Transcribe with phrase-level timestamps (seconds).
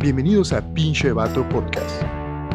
[0.00, 2.04] Bienvenidos a Pinche Vato Podcast.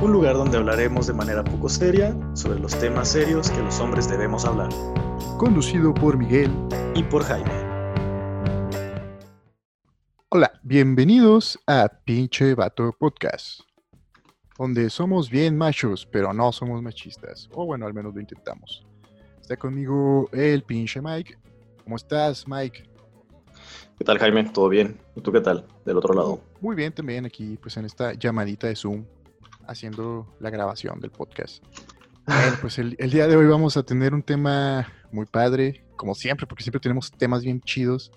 [0.01, 4.09] Un lugar donde hablaremos de manera poco seria sobre los temas serios que los hombres
[4.09, 4.69] debemos hablar.
[5.37, 6.49] Conducido por Miguel
[6.95, 7.51] y por Jaime.
[10.29, 13.59] Hola, bienvenidos a Pinche Vato Podcast.
[14.57, 17.49] Donde somos bien machos, pero no somos machistas.
[17.51, 18.85] O bueno, al menos lo intentamos.
[19.41, 21.37] Está conmigo el pinche Mike.
[21.83, 22.92] ¿Cómo estás, Mike?
[23.97, 24.43] ¿Qué tal, Jaime?
[24.45, 24.99] ¿Todo bien?
[25.15, 25.67] ¿Y tú qué tal?
[25.85, 26.41] Del otro lado.
[26.61, 29.05] Muy bien, también aquí, pues en esta llamadita de Zoom,
[29.67, 31.63] haciendo la grabación del podcast.
[32.25, 36.15] Bueno, pues el, el, día de hoy vamos a tener un tema muy padre, como
[36.15, 38.11] siempre, porque siempre tenemos temas bien chidos.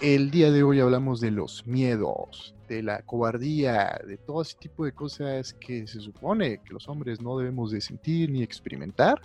[0.00, 4.86] El día de hoy hablamos de los miedos, de la cobardía, de todo ese tipo
[4.86, 9.20] de cosas que se supone que los hombres no debemos de sentir ni experimentar.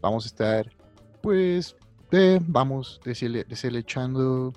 [0.00, 0.72] Vamos a estar,
[1.22, 1.76] pues,
[2.10, 4.52] de, vamos deslechando,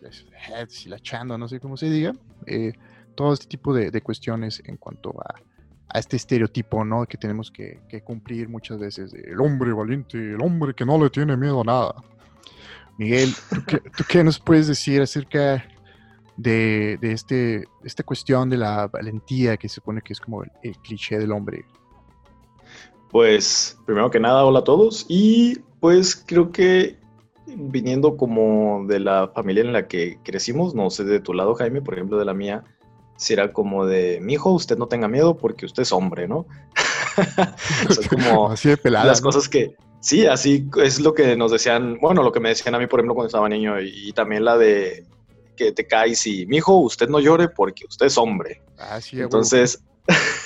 [0.00, 2.12] deshilachando, no sé cómo se diga,
[2.46, 2.72] eh,
[3.14, 5.34] todo este tipo de, de, cuestiones en cuanto a,
[5.88, 7.06] a, este estereotipo, ¿no?
[7.06, 11.02] Que tenemos que, que cumplir muchas veces de el hombre valiente, el hombre que no
[11.02, 11.94] le tiene miedo a nada.
[12.98, 15.64] Miguel, ¿tú qué, ¿tú qué nos puedes decir acerca
[16.36, 20.50] de, de, este, esta cuestión de la valentía que se supone que es como el,
[20.62, 21.66] el cliché del hombre?
[23.10, 26.98] Pues, primero que nada, hola a todos y pues creo que
[27.46, 31.80] viniendo como de la familia en la que crecimos, no sé de tu lado, Jaime,
[31.80, 32.64] por ejemplo, de la mía,
[33.16, 36.46] si era como de, mi hijo, usted no tenga miedo porque usted es hombre, ¿no?
[38.10, 39.26] como así de pelada, las ¿no?
[39.26, 42.78] cosas que, sí, así es lo que nos decían, bueno, lo que me decían a
[42.78, 45.06] mí, por ejemplo, cuando estaba niño, y, y también la de
[45.56, 48.62] que te caes y, mi hijo, usted no llore porque usted es hombre.
[48.78, 49.82] Ah, sí, Entonces,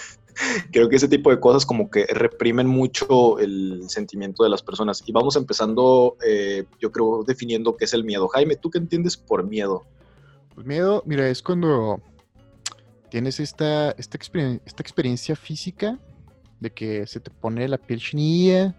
[0.71, 5.03] creo que ese tipo de cosas como que reprimen mucho el sentimiento de las personas.
[5.07, 8.29] Y vamos empezando, eh, yo creo, definiendo qué es el miedo.
[8.29, 9.85] Jaime, ¿tú qué entiendes por miedo?
[10.55, 12.01] Pues miedo, mira, es cuando
[13.11, 15.99] tienes esta, esta, exper esta experiencia física
[16.61, 18.77] de que se te pone la piel chinilla,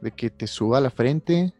[0.00, 1.52] de que te suba la frente,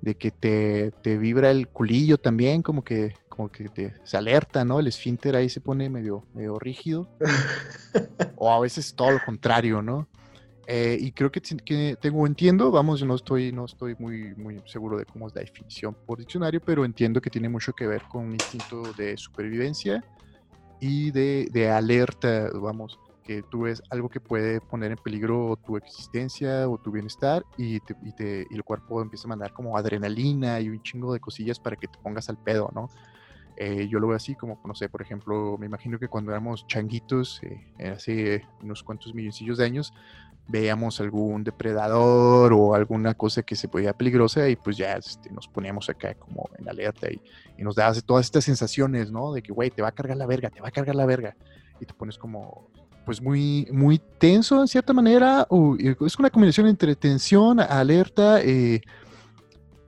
[0.00, 4.64] de que te, te vibra el culillo también, como que como que te, se alerta,
[4.64, 4.78] ¿no?
[4.78, 7.08] El esfínter ahí se pone medio, medio rígido.
[8.36, 10.06] o a veces todo lo contrario, ¿no?
[10.68, 14.62] Eh, y creo que, que, tengo, entiendo, vamos, yo no estoy, no estoy muy, muy
[14.66, 18.02] seguro de cómo es la definición por diccionario, pero entiendo que tiene mucho que ver
[18.02, 20.04] con un instinto de supervivencia
[20.80, 25.76] y de, de alerta, vamos, que tú ves algo que puede poner en peligro tu
[25.76, 29.76] existencia o tu bienestar y, te, y, te, y el cuerpo empieza a mandar como
[29.76, 32.88] adrenalina y un chingo de cosillas para que te pongas al pedo, ¿no?
[33.64, 36.66] Eh, yo lo veo así como, no sé, por ejemplo, me imagino que cuando éramos
[36.66, 39.94] changuitos, eh, hace unos cuantos milloncillos de años,
[40.48, 45.46] veíamos algún depredador o alguna cosa que se podía peligrosa y pues ya este, nos
[45.46, 47.22] poníamos acá como en alerta y,
[47.56, 49.32] y nos dabas todas estas sensaciones, ¿no?
[49.32, 51.36] De que, güey, te va a cargar la verga, te va a cargar la verga.
[51.78, 52.68] Y te pones como,
[53.06, 58.80] pues muy, muy tenso en cierta manera, o es una combinación entre tensión, alerta, eh,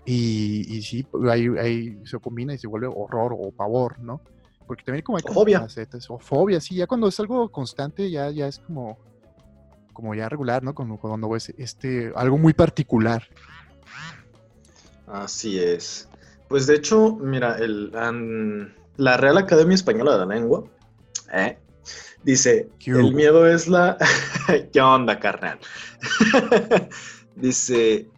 [0.05, 4.21] y, y, sí, ahí, ahí, se combina y se vuelve horror o pavor, ¿no?
[4.67, 5.61] Porque también como hay como fobia.
[5.61, 8.99] facetas, o fobia, sí, ya cuando es algo constante ya, ya es como,
[9.93, 10.75] como ya regular, ¿no?
[10.75, 13.23] Cuando, cuando es este, algo muy particular.
[15.07, 16.09] Así es.
[16.49, 20.65] Pues de hecho, mira, el, um, la Real Academia Española de la Lengua
[21.33, 21.59] ¿eh?
[22.23, 23.97] dice, el miedo es la...
[24.73, 25.59] ¿Qué onda, carnal?
[27.37, 28.09] dice,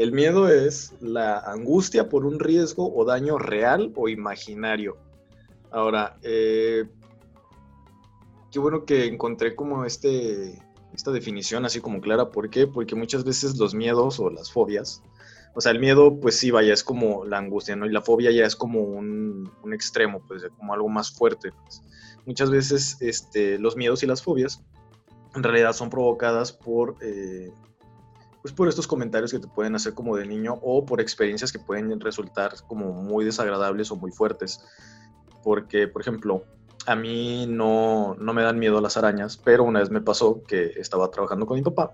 [0.00, 4.96] el miedo es la angustia por un riesgo o daño real o imaginario.
[5.70, 6.86] Ahora, eh,
[8.50, 10.58] qué bueno que encontré como este,
[10.94, 12.30] esta definición así como clara.
[12.30, 12.66] ¿Por qué?
[12.66, 15.02] Porque muchas veces los miedos o las fobias,
[15.54, 17.84] o sea, el miedo pues sí, vaya, es como la angustia, ¿no?
[17.84, 21.52] Y la fobia ya es como un, extremo, pues como algo más fuerte.
[21.52, 21.82] Pues.
[22.24, 24.62] Muchas veces este, los miedos y las fobias
[25.34, 26.96] en realidad son provocadas por...
[27.02, 27.52] Eh,
[28.42, 31.58] pues por estos comentarios que te pueden hacer como de niño o por experiencias que
[31.58, 34.64] pueden resultar como muy desagradables o muy fuertes.
[35.42, 36.44] Porque, por ejemplo,
[36.86, 40.72] a mí no, no me dan miedo las arañas, pero una vez me pasó que
[40.76, 41.92] estaba trabajando con mi papá.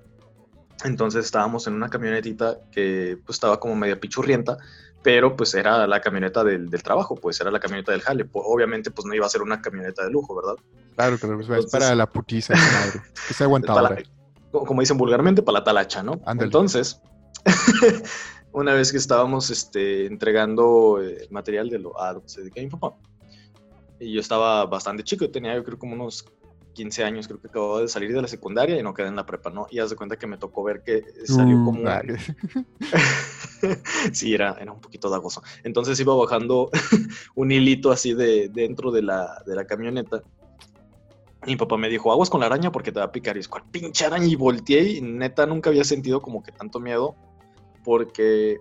[0.85, 4.59] Entonces estábamos en una camionetita que pues, estaba como media pichurrienta,
[5.03, 8.25] pero pues era la camioneta del, del, trabajo, pues era la camioneta del jale.
[8.25, 10.63] Pues, obviamente pues no iba a ser una camioneta de lujo, ¿verdad?
[10.95, 13.03] Claro, pero pues, Entonces, para la putiza, madre.
[13.27, 13.97] Que se aguantaba
[14.65, 16.21] como dicen vulgarmente, para la talacha, ¿no?
[16.25, 16.47] Andale.
[16.47, 17.01] Entonces,
[18.53, 22.61] una vez que estábamos este, entregando eh, material de lo a lo que se dedica
[22.61, 22.95] mi papá,
[23.99, 26.27] y yo estaba bastante chico, tenía yo creo como unos
[26.77, 29.25] 15 años, creo que acababa de salir de la secundaria y no quedé en la
[29.25, 29.67] prepa, ¿no?
[29.71, 31.81] Y haz de cuenta que me tocó ver que salió como...
[34.13, 35.43] sí, era, era un poquito dagoso.
[35.65, 36.71] Entonces iba bajando
[37.35, 40.23] un hilito así de dentro de la, de la camioneta.
[41.47, 43.37] Mi papá me dijo, aguas con la araña porque te va a picar.
[43.37, 44.27] Y es, ¿cuál pinche araña?
[44.27, 47.15] Y volteé y neta nunca había sentido como que tanto miedo
[47.85, 48.59] porque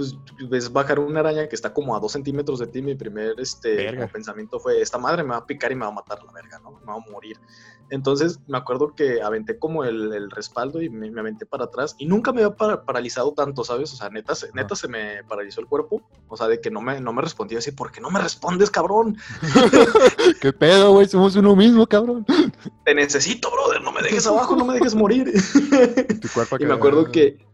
[0.00, 0.16] pues
[0.48, 3.92] ves bajar una araña que está como a dos centímetros de ti, mi primer este,
[4.08, 6.58] pensamiento fue, esta madre me va a picar y me va a matar la verga,
[6.60, 6.70] ¿no?
[6.72, 7.38] Me va a morir.
[7.90, 12.32] Entonces me acuerdo que aventé como el, respaldo y me, aventé para atrás y nunca
[12.32, 13.92] me había paralizado tanto, ¿sabes?
[13.92, 16.80] O sea, neta, se, neta se me paralizó el cuerpo, o sea, de que no
[16.80, 19.18] me, no me respondía así, ¿por qué no me respondes, cabrón?
[20.40, 21.08] ¿Qué pedo, güey?
[21.08, 22.24] Somos uno mismo, cabrón.
[22.86, 25.30] Te necesito, brother, no me dejes abajo, no me dejes morir.
[26.58, 27.49] y me acuerdo que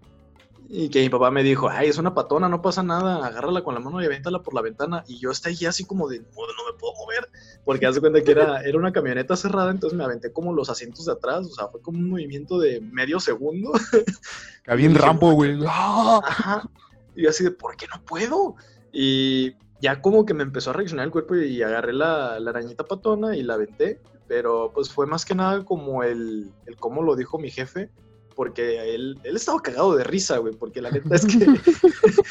[0.69, 3.75] y que mi papá me dijo, ay, es una patona, no pasa nada, agárrala con
[3.75, 5.05] la mano y avéntala por la ventana.
[5.07, 7.29] Y yo estaba ahí así como de, no, no me puedo mover,
[7.65, 11.07] porque hace cuenta que era, era una camioneta cerrada, entonces me aventé como los asientos
[11.07, 13.73] de atrás, o sea, fue como un movimiento de medio segundo.
[14.67, 15.57] Había un rampo, güey.
[15.67, 16.69] Ajá.
[17.15, 18.57] Y yo así de, ¿por qué no puedo?
[18.93, 22.85] Y ya como que me empezó a reaccionar el cuerpo y agarré la, la arañita
[22.85, 27.15] patona y la aventé, pero pues fue más que nada como el, el cómo lo
[27.15, 27.91] dijo mi jefe,
[28.37, 31.47] porque él, él estaba cagado de risa, güey, porque la neta es que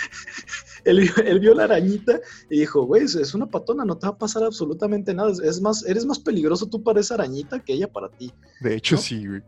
[0.86, 4.44] él, vio la arañita y dijo, güey, es una patona, no te va a pasar
[4.44, 8.32] absolutamente nada, es más, eres más peligroso tú para esa arañita que ella para ti.
[8.62, 9.42] De hecho, sí, güey.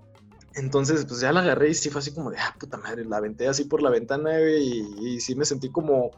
[0.56, 3.18] Entonces, pues ya la agarré y sí fue así como de, ah, puta madre, la
[3.18, 6.10] aventé así por la ventana, güey, y, sí me sentí como,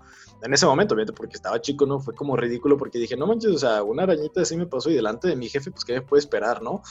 [0.41, 1.99] en ese momento, obviamente, porque estaba chico, ¿no?
[1.99, 4.93] Fue como ridículo porque dije, no manches, o sea, una arañita así me pasó y
[4.93, 6.81] delante de mi jefe, pues, ¿qué me puede esperar, no?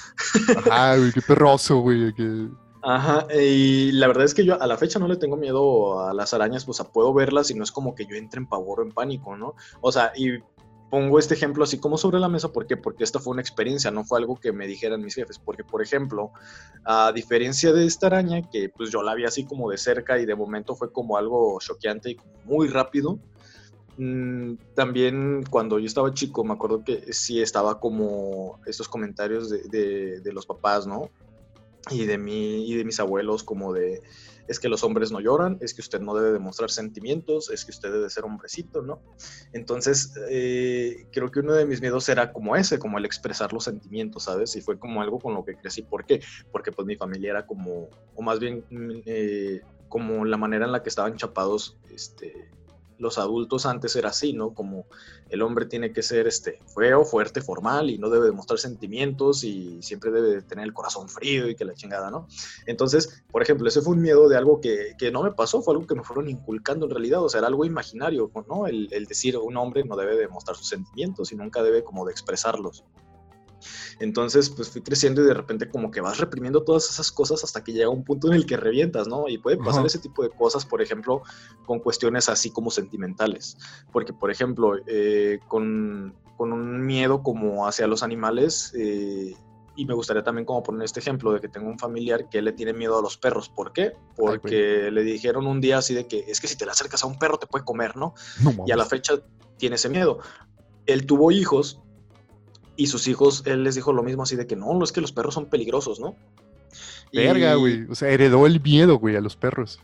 [0.58, 2.48] Ajá, güey, qué perroso, güey, que...
[2.82, 6.14] Ajá, y la verdad es que yo a la fecha no le tengo miedo a
[6.14, 8.80] las arañas, pues a puedo verlas y no es como que yo entre en pavor
[8.80, 9.54] o en pánico, ¿no?
[9.80, 10.38] O sea, y
[10.90, 12.76] pongo este ejemplo así como sobre la mesa, ¿por qué?
[12.76, 15.82] Porque esta fue una experiencia, no fue algo que me dijeran mis jefes, porque por
[15.82, 16.30] ejemplo,
[16.84, 20.26] a diferencia de esta araña, que pues yo la vi así como de cerca y
[20.26, 23.19] de momento fue como algo choqueante y muy rápido,
[23.98, 30.20] mm, también cuando yo estaba chico, me acuerdo que sí estaba como estos comentarios de,
[30.20, 31.10] de los papás, ¿no?
[31.90, 34.02] Y de, mí, y de mis abuelos como de,
[34.49, 37.70] es que los hombres no lloran, es que usted no debe demostrar sentimientos, es que
[37.70, 39.00] usted debe ser hombrecito, ¿no?
[39.52, 43.64] Entonces, eh, creo que uno de mis miedos era como ese, como el expresar los
[43.64, 44.56] sentimientos, ¿sabes?
[44.56, 45.82] Y fue como algo con lo que crecí.
[45.82, 46.23] ¿Por qué?
[46.50, 50.73] Porque pues mi familia era como, o más bien, mm, eh, como la manera en
[50.73, 52.50] la que estaban chapados, este,
[52.98, 54.54] los adultos antes era así, ¿no?
[54.54, 54.86] Como
[55.30, 59.82] el hombre tiene que ser este, feo, fuerte, formal y no debe demostrar sentimientos y
[59.82, 62.26] siempre debe tener el corazón frío y que la chingada, ¿no?
[62.66, 65.86] Entonces, por ejemplo, ese fue un miedo de algo que, no me pasó, fue algo
[65.86, 68.66] que me fueron inculcando en realidad, o sea, era algo imaginario, ¿no?
[68.66, 72.12] El, el decir un hombre no debe demostrar sus sentimientos y nunca debe como de
[72.12, 72.84] expresarlos.
[74.00, 77.64] Entonces, pues fui creciendo y de repente como que vas reprimiendo todas esas cosas hasta
[77.64, 79.28] que llega un punto en el que revientas, ¿no?
[79.28, 81.22] Y puede pasar ese tipo de cosas, por ejemplo,
[81.66, 83.56] con cuestiones así como sentimentales.
[83.92, 89.34] Porque, por ejemplo, eh, con, un miedo como hacia los animales, eh,
[89.74, 92.52] y me gustaría también como poner este ejemplo de que tengo un familiar que le
[92.52, 93.48] tiene miedo a los perros.
[93.48, 93.92] ¿Por qué?
[94.16, 97.06] Porque le dijeron un día así de que es que si te le acercas a
[97.06, 98.14] un perro te puede comer, ¿no?
[98.66, 99.14] y a la fecha
[99.56, 100.18] tiene ese miedo.
[100.86, 101.80] Él tuvo hijos
[102.78, 105.00] y sus hijos, él les dijo lo mismo así de que no, no es que
[105.00, 106.14] los perros son peligrosos, ¿no?
[107.12, 107.86] Verga, güey.
[107.90, 109.80] O sea, heredó el miedo, güey, a los perros.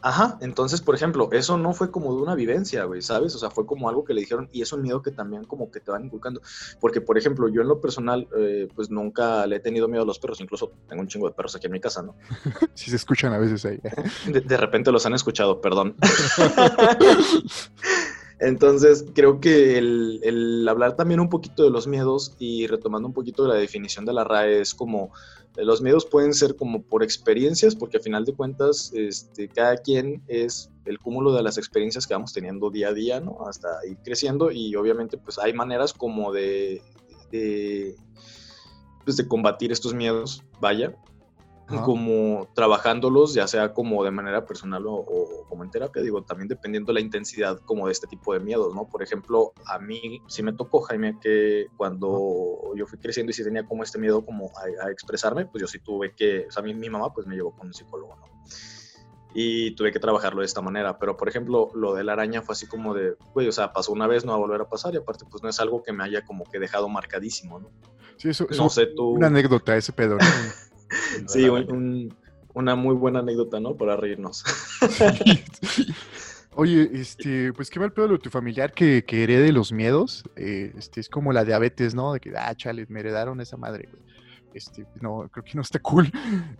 [0.00, 3.34] Ajá, entonces, por ejemplo, eso no fue como de una vivencia, güey, ¿sabes?
[3.34, 5.72] O sea, fue como algo que le dijeron y es un miedo que también como
[5.72, 6.40] que te van inculcando.
[6.78, 10.06] Porque, por ejemplo, yo en lo personal, eh, pues nunca le he tenido miedo a
[10.06, 12.14] los perros, incluso tengo un chingo de perros aquí en mi casa, ¿no?
[12.74, 13.80] sí se escuchan a veces ahí.
[14.32, 15.96] de, de repente los han escuchado, perdón.
[18.38, 23.44] Entonces, creo que el, hablar también un poquito de los miedos y retomando un poquito
[23.44, 25.10] de la definición de la RAE es como,
[25.56, 30.22] los miedos pueden ser como por experiencias, porque a final de cuentas, este, cada quien
[30.28, 33.38] es el cúmulo de las experiencias que vamos teniendo día a día, ¿no?
[33.46, 36.82] Hasta ir creciendo y obviamente pues hay maneras como de,
[37.30, 37.96] de,
[39.04, 40.94] pues, de combatir estos miedos, vaya,
[41.66, 46.92] como trabajándolos, ya sea como de manera personal o, como en terapia, digo, también dependiendo
[46.92, 48.88] la intensidad como de este tipo de miedos, ¿no?
[48.88, 53.42] Por ejemplo, a mí sí me tocó, Jaime, que cuando yo fui creciendo y sí
[53.42, 56.72] tenía como este miedo como a, expresarme, pues yo sí tuve que, o sea, mi,
[56.74, 58.26] mi mamá pues me llevó con un psicólogo, ¿no?
[59.34, 62.54] Y tuve que trabajarlo de esta manera, pero por ejemplo, lo de la araña fue
[62.54, 64.94] así como de, güey, o sea, pasó una vez, no va a volver a pasar
[64.94, 67.70] y aparte pues no es algo que me haya como que dejado marcadísimo, ¿no?
[68.16, 69.10] Sí, eso, no sé, tú...
[69.10, 70.24] una anécdota ese pedo, ¿no?
[71.26, 71.48] sí,
[72.54, 73.76] una muy buena anécdota, ¿no?
[73.76, 74.44] Para reírnos.
[76.58, 80.24] Oye, este, pues qué mal pedo de tu familiar que, que herede los miedos.
[80.36, 82.14] Eh, este, es como la diabetes, ¿no?
[82.14, 83.90] De que, ah, chale, me heredaron esa madre,
[84.56, 86.10] este, no, creo que no está cool.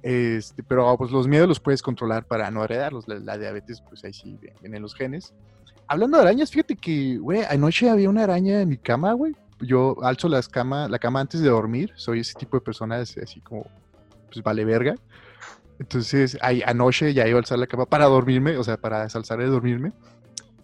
[0.03, 3.09] Este, pero pues los miedos los puedes controlar para no heredarlos.
[3.09, 5.33] La, diabetes, pues ahí sí vienen los genes.
[5.89, 9.35] Hablando de arañas, fíjate que, güey, anoche había una araña en mi cama, güey.
[9.61, 11.93] Yo alzo las cama, la cama antes de dormir.
[11.97, 13.67] Soy ese tipo de persona así como,
[14.37, 14.95] pues vale verga.
[15.79, 19.39] Entonces, ahí, anoche ya iba a alzar la cama para dormirme, o sea, para desalzar
[19.39, 19.93] de dormirme.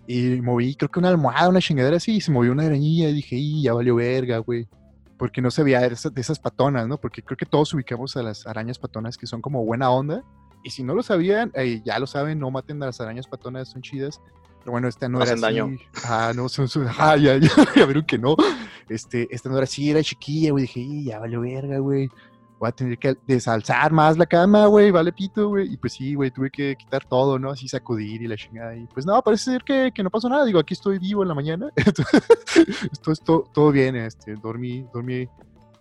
[0.07, 3.09] Y moví, creo que una almohada, una chingadera así, y se movió una arañilla.
[3.09, 4.69] Y dije, y ya valió verga, güey.
[5.19, 6.99] Porque no se veía de esas, de esas patonas, ¿no?
[6.99, 10.25] Porque creo que todos ubicamos a las arañas patonas que son como buena onda.
[10.65, 13.69] Y si no lo sabían, eh, ya lo saben, no maten a las arañas patonas,
[13.69, 14.21] son chidas.
[14.61, 15.43] Pero bueno, esta no, era así.
[15.43, 15.77] daño.
[16.05, 18.37] Ah, no, son, son ah, ya, ya, ya vieron que no.
[18.89, 20.63] Este, esta no era así, era chiquilla, güey.
[20.63, 22.09] Dije, ya valió verga, güey
[22.63, 25.73] voy a tener que desalzar más la cama, güey, vale pito, güey.
[25.73, 27.51] Y pues sí, güey, tuve que quitar todo, ¿no?
[27.51, 28.77] Así sacudir y la chingada.
[28.77, 30.45] Y pues no, parece ser que, que no pasó nada.
[30.45, 31.71] Digo, aquí estoy vivo en la mañana.
[32.93, 35.29] Esto es todo bien, este, dormí, dormí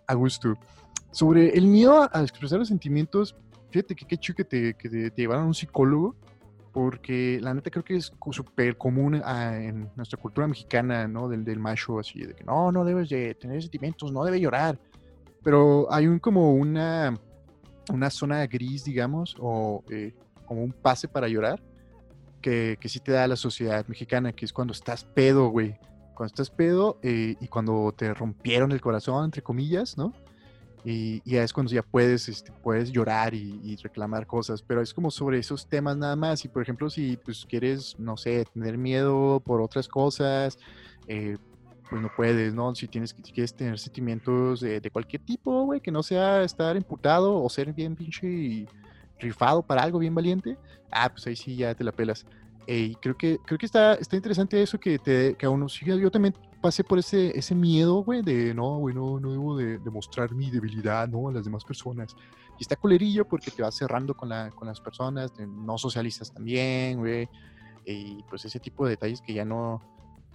[0.08, 0.58] a gusto.
[1.12, 3.36] Sobre el miedo a expresar los sentimientos,
[3.70, 6.16] fíjate que qué chido que te, que te, llevaron a un psicólogo,
[6.72, 11.30] porque la neta creo que es súper común ah, en nuestra cultura mexicana, ¿no?
[11.30, 14.80] Del, del macho, así, de que no, no debes de tener sentimientos, no debes llorar
[15.44, 17.14] pero hay un como una,
[17.92, 20.14] una zona gris, digamos, o eh,
[20.46, 21.62] como un pase para llorar,
[22.42, 25.78] que, que sí te da la sociedad mexicana, que es cuando estás pedo, güey.
[26.16, 30.14] Cuando estás pedo eh, y cuando te rompieron el corazón, entre comillas, ¿no?
[30.84, 35.12] Y, ya es cuando ya puedes, este, puedes llorar y, reclamar cosas, pero es como
[35.12, 36.44] sobre esos temas nada más.
[36.44, 40.58] Y por ejemplo, si pues quieres, no sé, tener miedo por otras cosas,
[41.08, 41.38] eh,
[41.92, 42.74] pues no puedes, ¿no?
[42.74, 47.44] Si tienes si quieres tener sentimientos de, cualquier tipo, güey, que no sea estar imputado
[47.44, 48.68] o ser bien pinche y
[49.20, 50.58] rifado para algo bien valiente,
[50.90, 52.26] ah, pues ahí sí ya te la pelas.
[52.66, 55.84] Y creo que, creo que está, está interesante eso que, te, que a uno, sí,
[55.86, 60.34] yo también pasé por ese, ese miedo, güey, de no, güey, no, debo de demostrar
[60.34, 61.28] mi debilidad, ¿no?
[61.28, 62.16] A las demás personas.
[62.58, 67.00] Y está culerillo porque te vas cerrando con, la, con las personas, no socializas también,
[67.00, 67.28] güey.
[67.86, 69.82] Y pues ese tipo de detalles que ya no,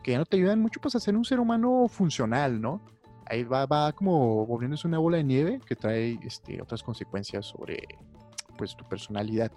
[0.07, 2.81] que ya no te ayudan mucho pues a ser un ser humano funcional, ¿no?
[3.25, 7.89] Ahí va, va como volviéndose una bola de nieve que trae este, otras consecuencias sobre
[8.57, 9.51] pues tu personalidad.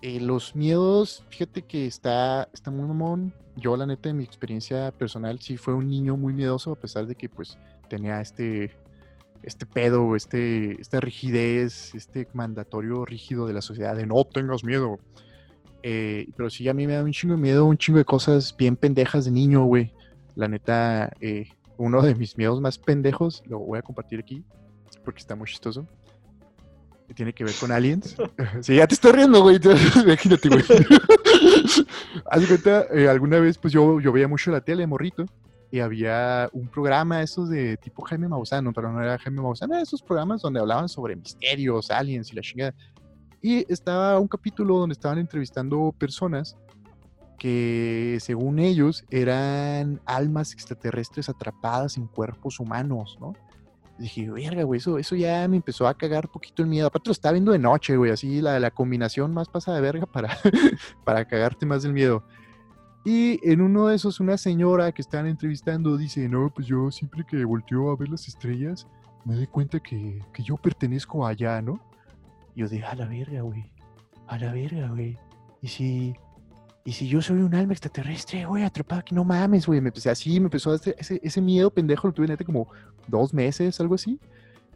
[0.00, 3.34] Eh, los miedos, fíjate que está, está muy mamón.
[3.56, 7.06] Yo, la neta, en mi experiencia personal, sí fue un niño muy miedoso, a pesar
[7.06, 7.58] de que pues
[7.90, 8.74] tenía este,
[9.42, 14.98] este pedo, este, esta rigidez, este mandatorio rígido de la sociedad de no tengas miedo.
[15.82, 18.54] Eh, pero sí, a mí me da un chingo de miedo, un chingo de cosas
[18.56, 19.92] bien pendejas de niño, güey.
[20.34, 24.44] La neta, eh, uno de mis miedos más pendejos, lo voy a compartir aquí,
[25.04, 25.86] porque está muy chistoso.
[27.14, 28.16] Tiene que ver con aliens.
[28.60, 29.58] sí, ya te estoy riendo, güey.
[30.04, 30.62] Imagínate, güey.
[32.30, 35.24] Haz cuenta, eh, alguna vez, pues yo, yo veía mucho la tele, morrito,
[35.70, 39.82] y había un programa, esos de tipo Jaime Maussan, pero no era Jaime Maussan, era
[39.82, 42.74] esos programas donde hablaban sobre misterios, aliens y la chingada.
[43.40, 46.56] Y estaba un capítulo donde estaban entrevistando personas
[47.38, 53.34] que según ellos eran almas extraterrestres atrapadas en cuerpos humanos, ¿no?
[53.98, 56.86] Y dije, verga, güey, eso, eso ya me empezó a cagar un poquito el miedo.
[56.86, 60.06] Aparte lo estaba viendo de noche, güey, así la, la combinación más pasa de verga
[60.06, 60.36] para,
[61.04, 62.24] para cagarte más del miedo.
[63.04, 67.24] Y en uno de esos, una señora que estaban entrevistando dice, no, pues yo siempre
[67.24, 68.86] que volteo a ver las estrellas,
[69.24, 71.80] me doy cuenta que, que yo pertenezco allá, ¿no?
[72.58, 73.64] Yo dije, a la verga, güey.
[74.26, 75.16] A la verga, güey.
[75.62, 76.14] Y si,
[76.84, 79.80] y si yo soy un alma extraterrestre, güey, atrapado aquí, no mames, güey.
[79.80, 82.66] Me empecé así, me empezó a hacer ese, miedo pendejo, lo tuve neta como
[83.06, 84.18] dos meses, algo así.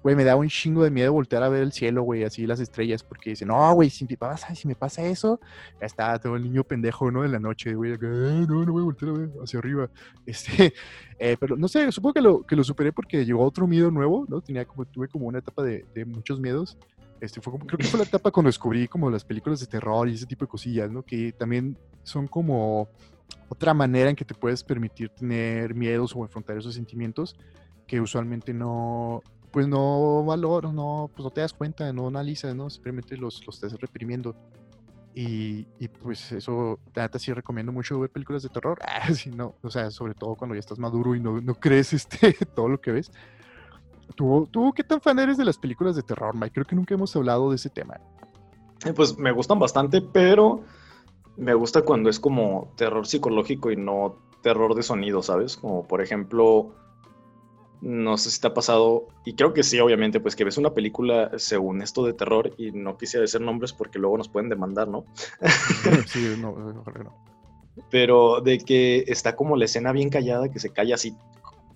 [0.00, 2.60] Güey, me daba un chingo de miedo voltear a ver el cielo, güey, así las
[2.60, 5.40] estrellas, porque dice, no, güey, si me pasa, eso,
[5.80, 7.22] ya está, todo el niño pendejo, ¿no?
[7.22, 9.90] De la noche, güey, no, no voy a voltear a ver hacia arriba.
[10.26, 10.72] Este,
[11.18, 14.40] eh, pero no sé, supongo que lo, superé porque llegó otro miedo nuevo, ¿no?
[14.40, 16.78] Tenía como, tuve como una etapa de muchos miedos
[17.22, 20.08] este, fue como, creo que fue la etapa cuando descubrí como las películas de terror
[20.08, 21.04] y ese tipo de cosillas, ¿no?
[21.04, 22.88] Que también son como
[23.48, 27.36] otra manera en que te puedes permitir tener miedos o enfrentar esos sentimientos
[27.86, 32.68] que usualmente no, pues no valoras, no, pues no te das cuenta, no analizas, ¿no?
[32.70, 34.34] Simplemente los, los estás reprimiendo.
[35.14, 38.80] Y, y, pues eso, neta sí recomiendo mucho ver películas de terror.
[38.88, 42.32] Ah, no, o sea, sobre todo cuando ya estás maduro y no, no crees este,
[42.54, 43.12] todo lo que ves.
[44.14, 46.52] ¿Tú, qué tan fan eres de las películas de terror, Mike?
[46.54, 48.00] Creo que nunca hemos hablado de ese tema.
[48.84, 50.62] Eh, pues me gustan bastante, pero
[51.36, 55.56] me gusta cuando es como terror psicológico y no terror de sonido, ¿sabes?
[55.56, 56.74] Como por ejemplo,
[57.80, 60.74] no sé si te ha pasado, y creo que sí, obviamente, pues que ves una
[60.74, 64.88] película según esto de terror y no quisiera decir nombres porque luego nos pueden demandar,
[64.88, 65.04] ¿no?
[66.06, 67.16] sí, no, no, no.
[67.90, 71.16] Pero de que está como la escena bien callada, que se calla así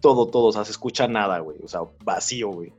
[0.00, 2.72] todo, todo, o sea, se escucha nada, güey, o sea, vacío, güey.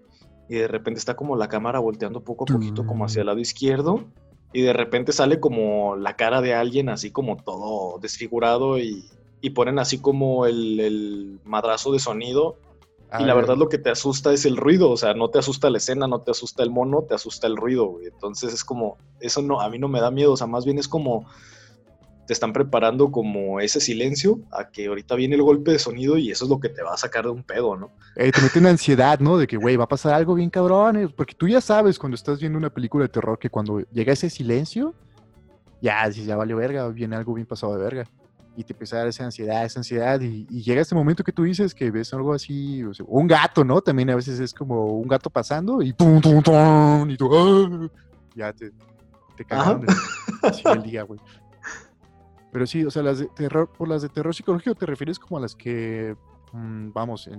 [0.49, 3.39] y de repente está como la cámara volteando poco a poquito como hacia el lado
[3.39, 4.05] izquierdo
[4.53, 9.05] y de repente sale como la cara de alguien así como todo desfigurado y,
[9.41, 12.57] y ponen así como el, el madrazo de sonido
[13.19, 15.69] y la verdad lo que te asusta es el ruido, o sea, no te asusta
[15.69, 18.07] la escena, no te asusta el mono, te asusta el ruido, güey.
[18.07, 20.77] Entonces es como, eso no, a mí no me da miedo, o sea, más bien
[20.77, 21.25] es como,
[22.27, 26.29] te están preparando como ese silencio a que ahorita viene el golpe de sonido y
[26.29, 27.91] eso es lo que te va a sacar de un pedo, ¿no?
[28.17, 29.37] Eh, te mete una ansiedad, ¿no?
[29.37, 32.15] De que, güey, va a pasar algo bien cabrón, eh, porque tú ya sabes cuando
[32.15, 34.93] estás viendo una película de terror que cuando llega ese silencio,
[35.81, 38.03] ya, si ya valió verga, viene algo bien pasado de verga
[38.57, 41.43] y te empieza a dar esa ansiedad, esa ansiedad, y, llega este momento que tú
[41.43, 43.81] dices que ves algo así, o sea, un gato, ¿no?
[43.81, 47.89] También a veces es como un gato pasando y tum, tum, tum, y tú, ¡ah!
[48.35, 48.71] ya te,
[49.37, 49.85] te cagan
[50.73, 51.19] el día, güey.
[52.51, 55.37] Pero sí, o sea, las de terror, por las de terror psicológico te refieres como
[55.37, 56.15] a las que,
[56.53, 57.29] mm, vamos,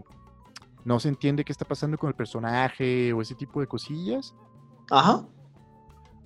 [0.84, 4.34] no se entiende qué está pasando con el personaje o ese tipo de cosillas.
[4.90, 5.26] Ajá.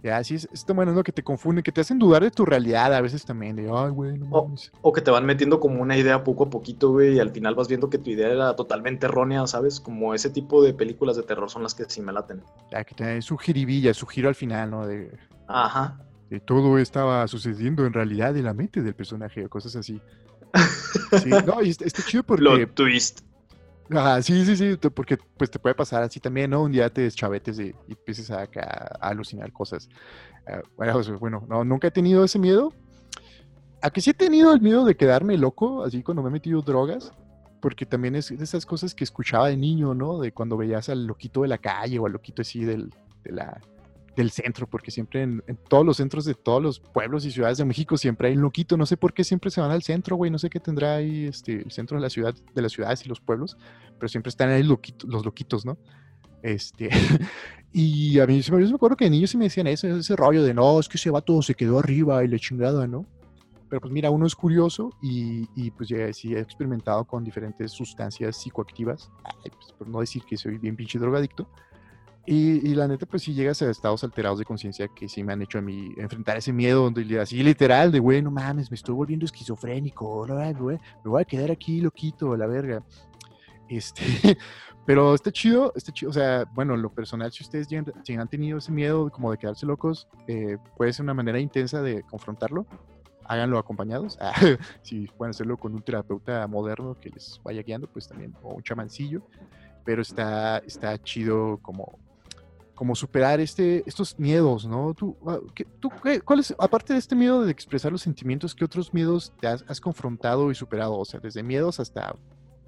[0.02, 1.04] Ya, sí, es, es bueno, ¿no?
[1.04, 3.90] Que te confunden, que te hacen dudar de tu realidad a veces también, de, ay,
[3.90, 4.72] güey, no mames.
[4.80, 7.54] O, que te van metiendo como una idea poco a poquito, güey, y al final
[7.54, 9.78] vas viendo que tu idea era totalmente errónea, ¿sabes?
[9.78, 12.42] Como ese tipo de películas de terror son las que sí me laten.
[12.72, 14.86] Ya, que te su jiribilla, su giro al final, ¿no?
[14.86, 16.00] De, Ajá.
[16.32, 20.00] Que todo estaba sucediendo en realidad en la mente del personaje o cosas así.
[21.22, 22.42] Sí, no, y está, chido porque...
[22.42, 23.20] Lo twist.
[23.90, 26.62] Ah, sí, sí, sí, porque pues te puede pasar así también, ¿no?
[26.62, 28.48] Un día te deschavetes y, y empieces a,
[29.02, 29.90] alucinar cosas.
[30.46, 30.62] Ah,
[31.20, 32.72] bueno, no, nunca he tenido ese miedo.
[33.82, 36.62] A que sí he tenido el miedo de quedarme loco, así cuando me he metido
[36.62, 37.12] drogas,
[37.60, 40.18] porque también es de esas cosas que escuchaba de niño, ¿no?
[40.18, 42.88] De cuando veías al loquito de la calle o al loquito así del,
[43.22, 43.60] de la,
[44.16, 47.64] del centro, porque siempre en, todos los centros de todos los pueblos y ciudades de
[47.64, 48.76] México siempre hay un loquito.
[48.76, 50.30] No sé por qué siempre se van al centro, güey.
[50.30, 53.08] No sé qué tendrá ahí este, el centro de la ciudad, de las ciudades y
[53.08, 53.56] los pueblos,
[53.98, 55.78] pero siempre están ahí los loquitos, ¿no?
[56.42, 56.90] Este,
[57.72, 60.42] y a mí yo me acuerdo que de niños sí me decían eso, ese rollo
[60.42, 63.06] de no, es que ese vato se quedó arriba y le chingada, ¿no?
[63.68, 67.72] Pero pues mira, uno es curioso y, y pues ya sí he experimentado con diferentes
[67.72, 69.10] sustancias psicoactivas,
[69.42, 71.48] pues, por no decir que soy bien pinche drogadicto,
[72.24, 75.42] y, la neta, pues si llegas a estados alterados de conciencia que sí me han
[75.42, 78.94] hecho a mí enfrentar ese miedo, donde así literal, de güey, no mames, me estoy
[78.94, 82.84] volviendo esquizofrénico, güey, me voy a quedar aquí loquito, la verga.
[83.68, 84.04] Este,
[84.86, 87.82] pero está chido, está chido, o sea, bueno, lo personal, si ustedes ya,
[88.20, 92.04] han tenido ese miedo como de quedarse locos, eh, puede ser una manera intensa de
[92.04, 92.66] confrontarlo.
[93.24, 94.18] Háganlo acompañados.
[94.82, 98.62] si pueden hacerlo con un terapeuta moderno que les vaya guiando, pues también, o un
[98.62, 99.22] chamancillo.
[99.84, 101.98] Pero está, está chido como
[102.82, 104.92] como superar este, estos miedos, ¿no?
[104.92, 105.38] ¿Tú, ah,
[105.78, 105.88] tú,
[106.24, 109.80] cuál es, aparte de este miedo de expresar los sentimientos, qué otros miedos te has,
[109.80, 110.98] confrontado y superado?
[110.98, 112.16] O sea, desde miedos hasta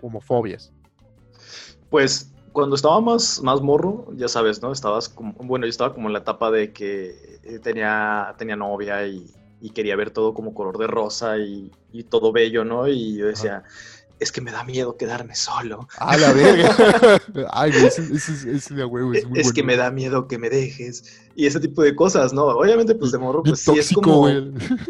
[0.01, 0.73] homofobias.
[1.91, 4.71] Pues cuando estaba más, más morro, ya sabes, ¿no?
[4.71, 9.05] Estabas como, bueno, yo estaba como en la etapa de que eh, tenía, tenía novia
[9.09, 9.29] y,
[9.75, 11.73] quería ver todo como color de rosa y,
[12.09, 12.87] todo bello, ¿no?
[12.87, 13.65] Y yo decía,
[14.25, 15.87] es que me da miedo quedarme solo.
[15.99, 17.21] Ah, la verga.
[17.53, 21.23] Ay, ese, es muy Es que me da miedo que me dejes.
[21.37, 22.45] Y ese tipo de cosas, ¿no?
[22.47, 24.27] Obviamente, pues de morro, pues sí es como.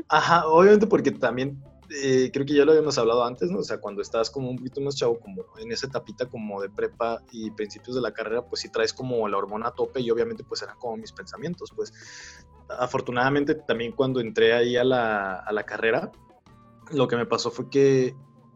[0.09, 3.59] Ajá, obviamente porque también eh, creo que ya lo habíamos hablado antes, ¿no?
[3.59, 6.71] O sea, cuando estás como un poquito más chavo, como en esa etapita como de
[6.71, 10.11] prepa y principios de la carrera, pues sí traes como la hormona a tope y
[10.11, 11.93] obviamente pues eran como mis pensamientos, pues
[12.69, 16.11] afortunadamente también cuando entré ahí a la, a la carrera,
[16.93, 18.15] lo que me pasó fue que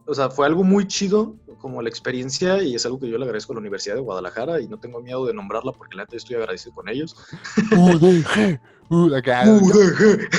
[0.09, 3.25] o sea, fue algo muy chido como la experiencia y es algo que yo le
[3.25, 6.17] agradezco a la Universidad de Guadalajara y no tengo miedo de nombrarla porque la neta
[6.17, 7.15] estoy agradecido con ellos.
[7.73, 10.31] UDG, UDG,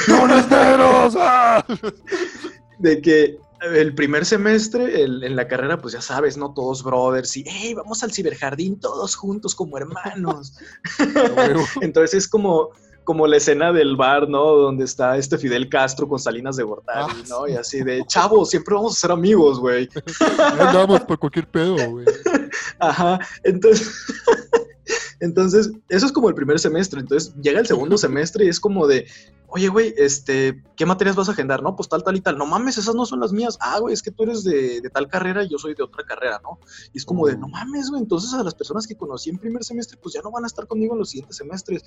[2.80, 6.52] De que el primer semestre en la carrera, pues ya sabes, ¿no?
[6.54, 10.58] Todos brothers y, hey, vamos al ciberjardín todos juntos como hermanos.
[11.82, 12.70] Entonces es como,
[13.10, 14.52] como la escena del bar, ¿no?
[14.52, 17.48] Donde está este Fidel Castro con Salinas de Gortari, ah, ¿no?
[17.48, 19.90] Y así de, chavo, siempre vamos a ser amigos, güey.
[20.60, 22.06] Andamos por cualquier pedo, güey.
[22.80, 23.92] Ajá, entonces...
[25.22, 27.02] Entonces, eso es como el primer semestre.
[27.02, 29.06] Entonces, llega el segundo semestre y es como de,
[29.52, 31.64] oye, güey, este, ¿qué materias vas a agendar?
[31.64, 32.38] No, pues tal, tal y tal.
[32.38, 33.58] No mames, esas no son las mías.
[33.60, 36.40] Ah, güey, es que tú eres de, tal carrera y yo soy de otra carrera,
[36.44, 36.60] ¿no?
[36.94, 39.64] Y es como de, no mames, güey, entonces a las personas que conocí en primer
[39.64, 41.84] semestre, pues ya no van a estar conmigo en los siguientes semestres.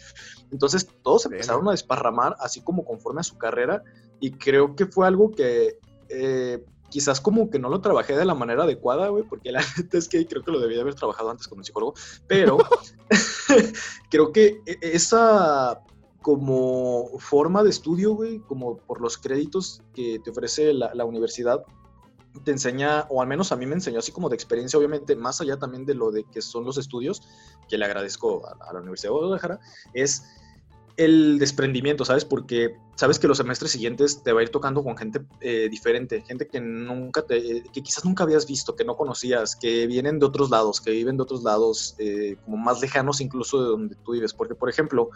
[0.51, 3.83] Entonces, todos empezaron a desparramar, así como conforme a su carrera,
[4.20, 5.79] y creo que fue algo que...
[6.09, 9.96] Eh, quizás como que no lo trabajé de la manera adecuada, güey, porque la neta
[9.96, 11.94] es que creo que lo debía haber trabajado antes con un psicólogo,
[12.27, 12.59] pero
[14.11, 15.81] creo que e, esa
[16.23, 21.65] como forma de estudio, güey, como por los créditos que te ofrece la, universidad,
[22.45, 25.41] te enseña, o al menos a mí me enseñó así como de experiencia, obviamente, más
[25.41, 27.23] allá también de lo de que son los estudios,
[27.69, 29.61] que le agradezco a, a la Universidad de Guadalajara,
[29.93, 30.23] es
[30.96, 32.24] el desprendimiento, ¿sabes?
[32.24, 36.22] Porque sabes que los semestres siguientes te va a ir tocando con gente eh, diferente,
[36.22, 40.26] gente que nunca te, que quizás nunca habías visto, que no conocías, que vienen de
[40.26, 44.12] otros lados, que viven de otros lados, eh, como más lejanos incluso de donde tú
[44.12, 44.35] vives.
[44.35, 45.11] Porque, por ejemplo,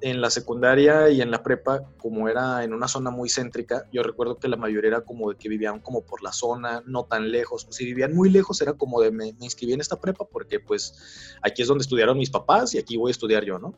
[0.00, 4.02] en la secundaria y en la prepa, como era en una zona muy céntrica, yo
[4.02, 7.30] recuerdo que la mayoría era como de que vivían como por la zona, no tan
[7.30, 7.66] lejos.
[7.70, 11.36] si vivían muy lejos, era como de me, me inscribí en esta prepa porque pues
[11.42, 13.74] aquí es donde estudiaron mis papás y aquí voy a estudiar yo, ¿no?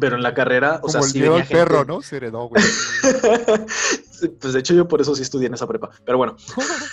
[0.00, 2.00] Pero en la carrera, o sea, sí el perro, ¿no?
[2.02, 2.62] Se heredó, güey.
[4.40, 5.90] pues de hecho yo por eso sí estudié en esa prepa.
[6.04, 6.36] Pero bueno.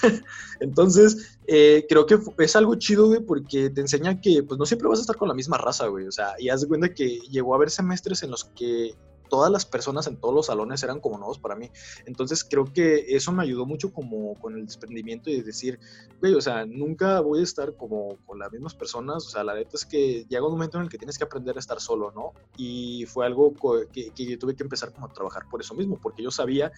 [0.59, 4.87] Entonces, eh, creo que es algo chido, güey, porque te enseña que pues no siempre
[4.87, 6.07] vas a estar con la misma raza, güey.
[6.07, 8.95] O sea, y haz de cuenta que llegó a haber semestres en los que
[9.35, 11.69] todas las personas en todos los salones eran como nuevos para mí.
[12.05, 15.77] Entonces creo que eso me ayudó mucho como con el desprendimiento y decir,
[16.21, 19.27] güey, o sea, nunca voy a estar como con las mismas personas.
[19.27, 21.57] O sea, la neta es que llega un momento en el que tienes que aprender
[21.57, 22.31] a estar solo, ¿no?
[22.55, 23.53] Y fue algo
[23.91, 26.71] que, que yo tuve que empezar como a trabajar por eso mismo, porque yo sabía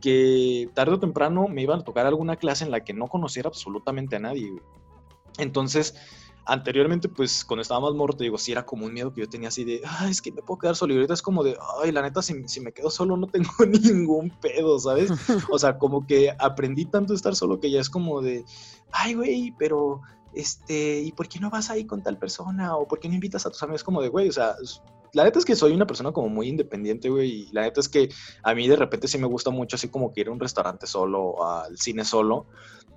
[0.00, 3.46] que tarde o temprano me iban a tocar alguna clase en la que no conociera
[3.46, 4.60] absolutamente a nadie.
[5.38, 5.94] Entonces,
[6.44, 9.48] anteriormente, pues cuando estaba más morro, digo, sí era como un miedo que yo tenía
[9.48, 10.92] así de, ay, es que me puedo quedar solo.
[10.92, 13.50] Y ahorita es como de, ay, la neta, si, si me quedo solo no tengo
[13.66, 15.10] ningún pedo, ¿sabes?
[15.50, 18.44] O sea, como que aprendí tanto a estar solo que ya es como de,
[18.90, 20.00] ay, güey, pero,
[20.34, 22.76] este, ¿y por qué no vas ahí con tal persona?
[22.76, 23.84] ¿O por qué no invitas a tus amigos?
[23.84, 24.56] Como de, güey, o sea,
[25.12, 27.88] la neta es que soy una persona como muy independiente, güey, y la neta es
[27.88, 28.08] que
[28.42, 30.86] a mí de repente sí me gusta mucho así como que ir a un restaurante
[30.86, 32.46] solo, al cine solo,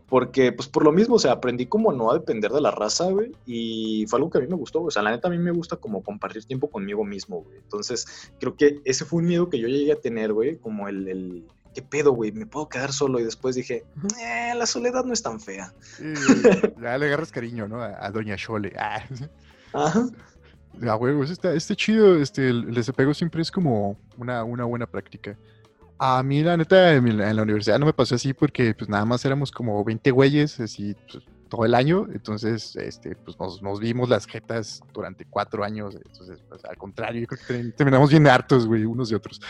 [0.07, 3.05] porque, pues por lo mismo, o sea, aprendí como no a depender de la raza,
[3.05, 3.31] güey.
[3.45, 4.89] Y fue algo que a mí me gustó, güey.
[4.89, 7.57] O sea, la neta a mí me gusta como compartir tiempo conmigo mismo, güey.
[7.57, 10.57] Entonces, creo que ese fue un miedo que yo llegué a tener, güey.
[10.57, 12.31] Como el, el ¿qué pedo, güey?
[12.31, 13.19] Me puedo quedar solo.
[13.19, 13.83] Y después dije,
[14.21, 15.73] eh, la soledad no es tan fea.
[16.81, 17.81] ya le agarras cariño, ¿no?
[17.81, 18.73] A, Doña Chole.
[19.73, 19.87] Ah.
[19.87, 20.07] Ajá.
[20.83, 22.15] Ah, güey, está, está chido.
[22.17, 25.37] Este, el, el desapego siempre es como una, una buena práctica.
[25.97, 29.23] A mí, la neta, en la, universidad no me pasó así porque pues nada más
[29.23, 32.07] éramos como 20 güeyes, así pues, todo el año.
[32.13, 35.95] Entonces, este, pues nos, vimos las jetas durante cuatro años.
[35.95, 39.41] Entonces, pues, al contrario, yo creo que terminamos bien hartos, güey, unos y otros.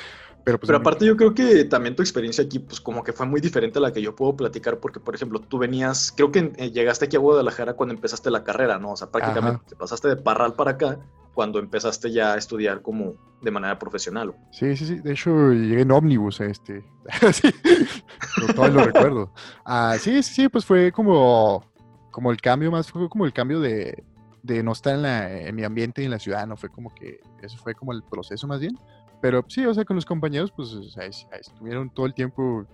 [0.44, 3.26] Pero, pues, Pero aparte yo creo que también tu experiencia aquí, pues como que fue
[3.26, 6.54] muy diferente a la que yo puedo platicar, porque por ejemplo, tú venías, creo que
[6.58, 8.92] eh, llegaste aquí a Guadalajara cuando empezaste la carrera, ¿no?
[8.92, 11.00] O sea, prácticamente te pasaste de Parral para acá
[11.34, 14.36] cuando empezaste ya a estudiar como de manera profesional.
[14.52, 15.00] Sí, sí, sí.
[15.00, 16.84] De hecho, llegué en ómnibus a este.
[17.34, 17.50] sí,
[18.56, 19.34] todo lo recuerdo.
[19.66, 21.64] Ah, sí, sí, sí, pues fue como,
[22.15, 24.01] como el cambio más, fue como el cambio de,
[24.41, 26.56] de no estar en, la, en mi ambiente y en la ciudad, ¿no?
[26.56, 28.80] Fue como que, eso fue como el proceso más bien.
[29.21, 30.69] Pero sí, o sea, con los compañeros, pues
[31.41, 32.65] estuvieron todo el tiempo,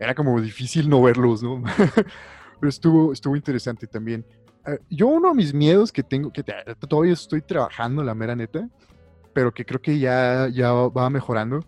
[0.00, 1.62] era como difícil no verlos, ¿no?
[2.58, 4.26] Pero estuvo, estuvo interesante también.
[4.66, 6.42] Eh, yo uno de mis miedos que tengo, que
[6.88, 8.68] todavía estoy trabajando, la mera neta,
[9.32, 11.60] pero que creo que ya, ya va mejorando,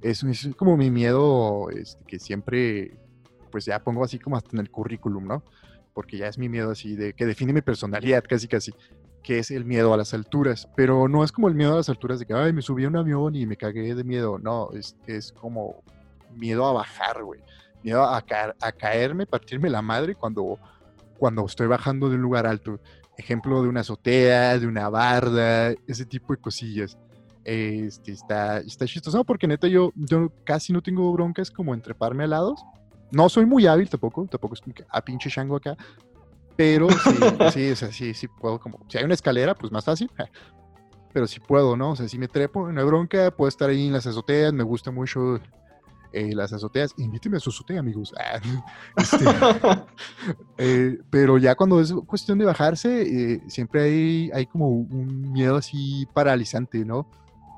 [0.00, 2.98] es, es como mi miedo este, que siempre,
[3.52, 5.42] pues ya pongo así como hasta en el currículum, ¿no?
[5.98, 8.72] Porque ya es mi miedo así, de que define mi personalidad casi casi,
[9.20, 11.88] que es el miedo a las alturas, pero no es como el miedo a las
[11.88, 14.70] alturas de que, ay, me subí a un avión y me cagué de miedo, no,
[14.74, 15.82] es, es como
[16.36, 17.40] miedo a bajar, güey,
[17.82, 20.60] miedo a, a caerme, partirme la madre cuando
[21.18, 22.78] cuando estoy bajando de un lugar alto.
[23.16, 26.96] Ejemplo de una azotea, de una barda, ese tipo de cosillas.
[27.44, 32.24] Este, está, está chistoso porque neta yo, yo casi no tengo broncas como en treparme
[32.24, 32.64] a lados.
[33.10, 35.76] No soy muy hábil tampoco, tampoco es como que a ah, pinche chango acá.
[36.56, 36.96] Pero sí,
[37.74, 40.10] sí, sí, sí puedo como, si hay una escalera, pues más fácil.
[41.12, 41.92] Pero sí puedo, ¿no?
[41.92, 44.64] O sea, si me trepo, no hay bronca, puedo estar ahí en las azoteas, me
[44.64, 45.40] gusta mucho
[46.10, 48.14] eh, las azoteas, invíteme a su azotea, amigos.
[48.18, 48.40] Ah,
[48.96, 49.24] este,
[50.58, 55.56] eh, pero ya cuando es cuestión de bajarse, eh, siempre hay, hay como un miedo
[55.56, 57.10] así paralizante, ¿no?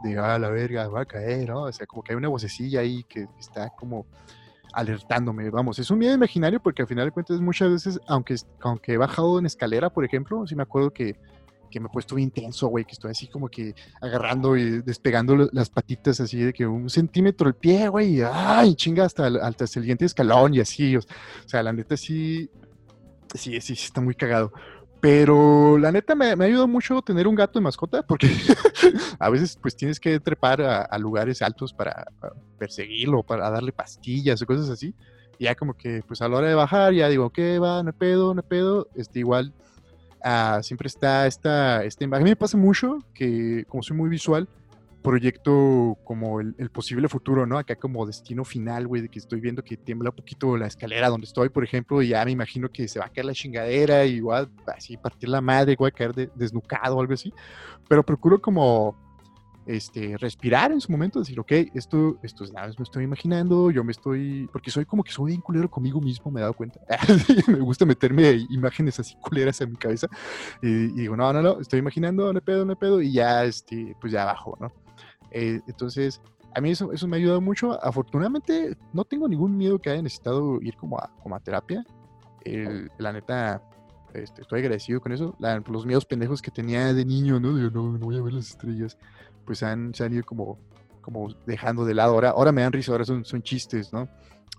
[0.03, 1.63] De, ah, la verga, va a caer, ¿no?
[1.63, 4.07] O sea, como que hay una vocecilla ahí que está como
[4.73, 8.93] alertándome, vamos, es un miedo imaginario porque al final de cuentas muchas veces, aunque, aunque
[8.93, 11.17] he bajado en escalera, por ejemplo, sí me acuerdo que
[11.71, 15.49] que me he puesto bien tenso, güey, que estoy así como que agarrando y despegando
[15.53, 19.65] las patitas así de que un centímetro el pie, güey, y ay, chinga hasta hasta
[19.65, 20.97] el siguiente escalón y así.
[20.97, 21.01] O
[21.47, 22.51] sea, la neta sí,
[23.35, 24.53] sí, sí, está muy cagado.
[25.01, 28.29] Pero la neta me, me ayudado mucho tener un gato de mascota porque
[29.19, 32.07] a veces pues tienes que trepar a, lugares altos para,
[32.59, 34.95] perseguirlo, para darle pastillas o cosas así.
[35.39, 37.83] Y ya como que pues a la hora de bajar ya digo, ¿qué va?
[37.83, 38.89] No pedo, no pedo.
[38.95, 39.55] Este, igual
[40.23, 42.23] Ah, siempre está esta, esta imagen.
[42.23, 44.49] A mí me pasa mucho que, como soy muy visual,
[45.03, 47.59] proyecto como el, posible futuro, ¿no?
[47.59, 51.09] Acá como destino final, güey, de que estoy viendo que tiembla un poquito la escalera
[51.09, 54.05] donde estoy, por ejemplo, y ya me imagino que se va a caer la chingadera
[54.05, 54.21] y
[54.67, 57.33] así partir la madre, voy a caer desnucado o algo así.
[57.89, 58.97] Pero procuro como
[59.67, 63.93] este, respirar en su momento, decir, ok, esto, esto es me estoy imaginando, yo me
[63.93, 66.81] estoy, porque soy como que soy bien culero conmigo mismo, me he dado cuenta.
[67.47, 70.09] me gusta meterme imágenes así culeras en mi cabeza
[70.63, 74.13] y, digo, no, no, no, estoy imaginando, no pedo, no pedo, y ya, este, pues
[74.13, 74.73] ya abajo, ¿no?
[75.31, 76.21] Eh, entonces,
[76.55, 77.83] a mí eso, eso me ha ayudado mucho.
[77.85, 81.85] Afortunadamente, no tengo ningún miedo que haya necesitado ir como a, como a terapia.
[82.99, 83.63] la neta,
[84.15, 85.37] este, estoy agradecido con eso.
[85.67, 87.55] los miedos pendejos que tenía de niño, ¿no?
[87.55, 88.97] Digo, no, no voy a ver las estrellas
[89.51, 90.59] pues han, se han ido como,
[91.01, 92.15] como dejando de lado.
[92.15, 94.09] Ahora, ahora me dan risa, ahora son, son chistes, ¿no?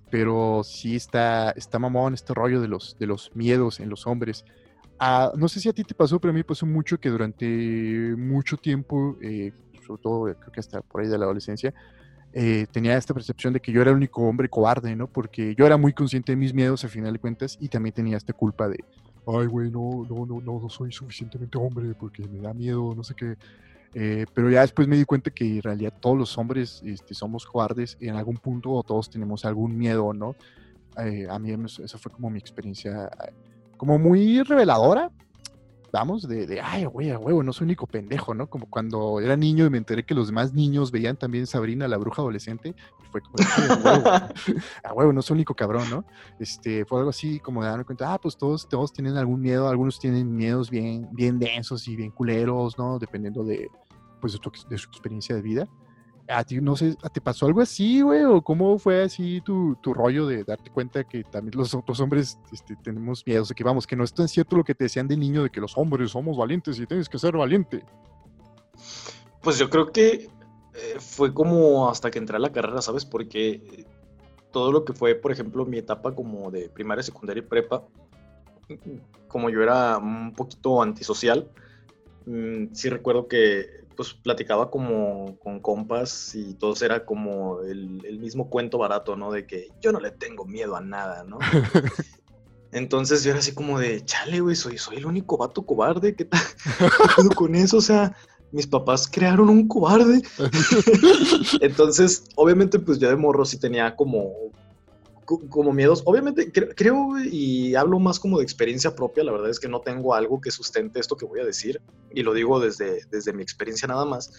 [0.10, 4.43] Pero sí está, está mamón este rollo de los, de los miedos en los hombres.
[4.99, 7.45] Ah, no sé si a ti te pasó, pero a mí pasó mucho que durante
[8.17, 9.53] mucho tiempo, eh,
[9.86, 11.74] sobre todo creo que hasta por ahí de la adolescencia,
[12.34, 15.08] eh, tenía esta percepción de que yo era el único hombre cobarde, ¿no?
[15.08, 18.17] Porque yo era muy consciente de mis miedos, al final de cuentas, y también tenía
[18.17, 18.84] esta culpa de,
[19.28, 23.15] ay, güey, no, no, no, no, soy suficientemente hombre porque me da miedo, no sé
[23.15, 23.36] qué.
[23.94, 27.46] Eh, pero ya después me di cuenta que en realidad todos los hombres este, somos
[27.46, 30.36] cobardes en algún punto o todos tenemos algún miedo, ¿no?
[30.98, 31.52] Eh, a mí
[31.84, 33.10] esa fue como mi experiencia,
[33.76, 35.12] como muy reveladora,
[35.91, 38.49] vamos, de, de ay, güey, a huevo, no soy único pendejo, ¿no?
[38.49, 41.97] Como cuando era niño y me enteré que los demás niños veían también Sabrina, la
[41.97, 43.36] bruja adolescente, y fue como,
[44.84, 46.06] a huevo, no soy único cabrón, ¿no?
[46.39, 49.67] Este, fue algo así como de darme cuenta, ah, pues todos, todos tienen algún miedo,
[49.67, 52.97] algunos tienen miedos bien, bien densos y bien culeros, ¿no?
[52.97, 53.69] Dependiendo de,
[54.19, 55.69] pues, de su experiencia de vida
[56.27, 58.23] a ti, no sé, ¿te pasó algo así, güey?
[58.23, 62.39] ¿O cómo fue así tu, tu, rollo de darte cuenta que también los otros hombres
[62.51, 63.41] este, tenemos miedo?
[63.41, 65.43] O sea, que vamos, que no es tan cierto lo que te decían de niño
[65.43, 67.84] de que los hombres somos valientes y tienes que ser valiente.
[69.41, 70.29] Pues yo creo que
[70.73, 73.05] eh, fue como hasta que entré a la carrera, ¿sabes?
[73.05, 73.86] Porque
[74.51, 77.84] todo lo que fue, por ejemplo, mi etapa como de primaria, secundaria y prepa,
[79.27, 81.49] como yo era un poquito antisocial,
[82.25, 88.18] mm, sí recuerdo que pues platicaba como con compas y todos era como el, el,
[88.18, 89.32] mismo cuento barato, ¿no?
[89.32, 91.38] De que yo no le tengo miedo a nada, ¿no?
[92.72, 96.26] Entonces yo era así como de, chale, güey, soy, soy el único vato cobarde, ¿qué
[96.26, 96.42] tal
[97.36, 97.78] con eso?
[97.78, 98.18] O sea,
[98.52, 100.24] mis papás crearon un cobarde.
[101.62, 104.32] Entonces, obviamente, pues ya de morro sí tenía como
[105.50, 106.04] como miedos.
[106.06, 109.24] Obviamente, creo y hablo más como de experiencia propia.
[109.24, 111.82] La verdad es que no tengo algo que sustente esto que voy a decir.
[112.13, 114.32] Y lo digo desde, desde mi experiencia nada más.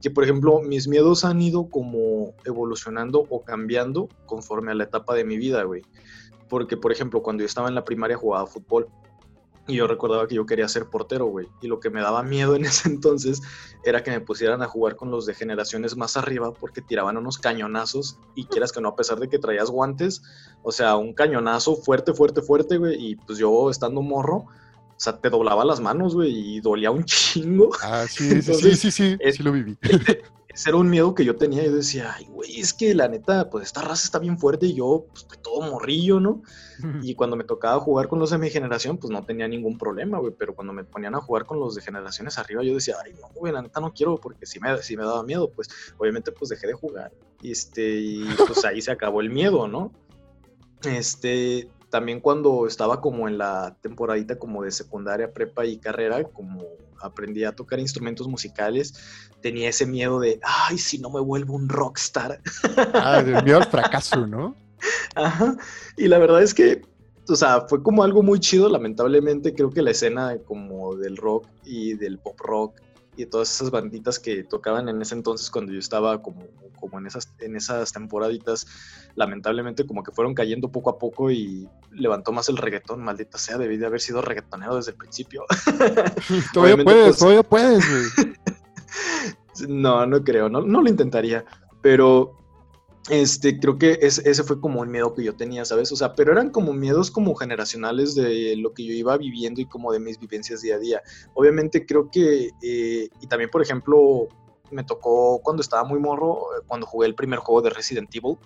[0.00, 5.14] Que, por ejemplo, mis miedos han ido como evolucionando o cambiando conforme a la etapa
[5.14, 5.82] de mi vida, güey.
[6.48, 8.88] Porque, por ejemplo, cuando yo estaba en la primaria jugaba fútbol
[9.68, 11.46] y yo recordaba que yo quería ser portero, güey.
[11.60, 13.42] Y lo que me daba miedo en ese entonces
[13.84, 17.38] era que me pusieran a jugar con los de generaciones más arriba porque tiraban unos
[17.38, 20.22] cañonazos y quieras que no, a pesar de que traías guantes,
[20.62, 23.10] o sea, un cañonazo fuerte, fuerte, fuerte, güey.
[23.10, 27.04] Y pues yo estando morro, o sea, te doblaba las manos, güey, y dolía un
[27.04, 27.70] chingo.
[27.82, 29.76] Ah, sí, sí, sí, sí, sí, sí, lo viví.
[30.66, 31.64] era un miedo que yo tenía.
[31.64, 34.74] Yo decía, ay, güey, es que la neta, pues esta raza está bien fuerte y
[34.74, 36.42] yo, pues, todo morrillo, ¿no?
[37.02, 40.18] Y cuando me tocaba jugar con los de mi generación, pues no tenía ningún problema,
[40.18, 40.32] güey.
[40.38, 43.28] Pero cuando me ponían a jugar con los de generaciones arriba, yo decía, ay, no,
[43.34, 45.68] güey, la neta no quiero porque si me, si me daba miedo, pues
[45.98, 47.12] obviamente, pues dejé de jugar.
[47.42, 49.92] Este, y pues ahí se acabó el miedo, ¿no?
[50.84, 56.64] Este, también cuando estaba como en la temporadita como de secundaria, prepa y carrera, como
[57.00, 58.94] aprendí a tocar instrumentos musicales,
[59.40, 62.40] tenía ese miedo de, ay, si no me vuelvo un rockstar.
[62.94, 64.54] Ah, del miedo al fracaso, ¿no?
[65.14, 65.56] Ajá.
[65.96, 66.82] Y la verdad es que,
[67.28, 71.46] o sea, fue como algo muy chido, lamentablemente creo que la escena como del rock
[71.64, 72.80] y del pop rock
[73.18, 76.46] y todas esas banditas que tocaban en ese entonces cuando yo estaba como,
[76.78, 78.64] como en, esas, en esas temporaditas,
[79.16, 83.58] lamentablemente como que fueron cayendo poco a poco y levantó más el reggaetón, maldita sea,
[83.58, 85.44] debí de haber sido reggaetonero desde el principio.
[86.54, 87.84] todavía puedes, pues todavía puedes,
[89.68, 91.44] no, no creo, no, no lo intentaría,
[91.82, 92.37] pero
[93.08, 95.90] este, creo que ese fue como el miedo que yo tenía, ¿sabes?
[95.92, 99.66] O sea, pero eran como miedos como generacionales de lo que yo iba viviendo y
[99.66, 101.02] como de mis vivencias día a día.
[101.34, 104.28] Obviamente creo que, eh, y también por ejemplo,
[104.70, 108.36] me tocó cuando estaba muy morro, eh, cuando jugué el primer juego de Resident Evil.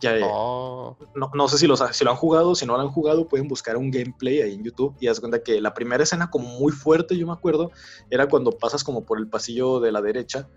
[0.00, 0.96] Ya, oh.
[1.16, 3.48] no, no, sé si, los, si lo han jugado, si no lo han jugado, pueden
[3.48, 6.70] buscar un gameplay ahí en YouTube y haz cuenta que la primera escena como muy
[6.70, 7.72] fuerte, yo me acuerdo,
[8.08, 10.48] era cuando pasas como por el pasillo de la derecha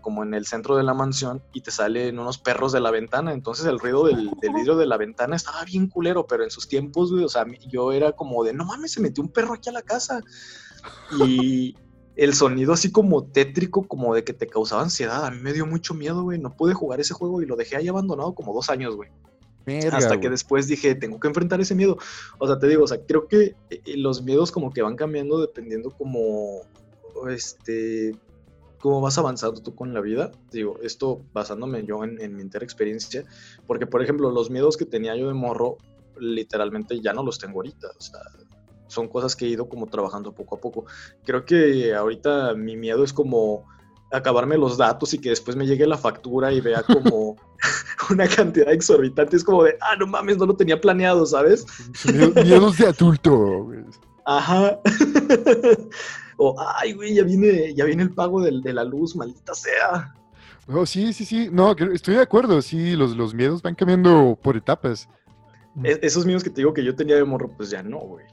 [0.00, 3.32] como en el centro de la mansión y te salen unos perros de la ventana.
[3.32, 7.12] Entonces el ruido del, vidrio de la ventana estaba bien culero, pero en sus tiempos,
[7.12, 9.82] o sea, yo era como de, no mames, se metió un perro aquí a la
[9.82, 10.20] casa.
[11.26, 11.76] Y,
[12.16, 15.24] el sonido así como tétrico, como de que te causaba ansiedad.
[15.24, 16.38] A mí me dio mucho miedo, güey.
[16.38, 19.10] No pude jugar ese juego y lo dejé ahí abandonado como dos años, güey.
[19.92, 21.96] Hasta que después dije, tengo que enfrentar ese miedo.
[22.38, 25.40] O sea, te digo, o sea, creo que eh, los miedos como que van cambiando
[25.40, 26.62] dependiendo como,
[27.30, 28.14] este,
[28.82, 30.32] cómo vas avanzando tú con la vida.
[30.50, 33.24] Digo, esto basándome yo en, en mi entera experiencia,
[33.68, 35.78] porque por ejemplo, los miedos que tenía yo de morro,
[36.18, 37.86] literalmente ya no los tengo ahorita.
[37.96, 38.20] O sea,
[38.88, 40.86] son cosas que he ido como trabajando poco a poco.
[41.24, 43.64] Creo que ahorita mi miedo es como
[44.10, 47.36] acabarme los datos y que después me llegue la factura y vea como
[48.10, 49.36] una cantidad exorbitante.
[49.36, 51.64] Es como de, ah, no mames, no lo tenía planeado, ¿sabes?
[52.34, 53.70] Miedos de adulto.
[54.26, 54.80] Ajá.
[56.42, 60.14] o, ay, güey, ya viene, ya viene el pago de, de la luz, maldita sea.
[60.66, 61.48] No, sí, sí, sí.
[61.50, 62.62] No, estoy de acuerdo.
[62.62, 65.08] Sí, los, los miedos van cambiando por etapas.
[65.82, 68.24] E-, esos miedos que te digo que yo tenía de morro, pues ya no, güey.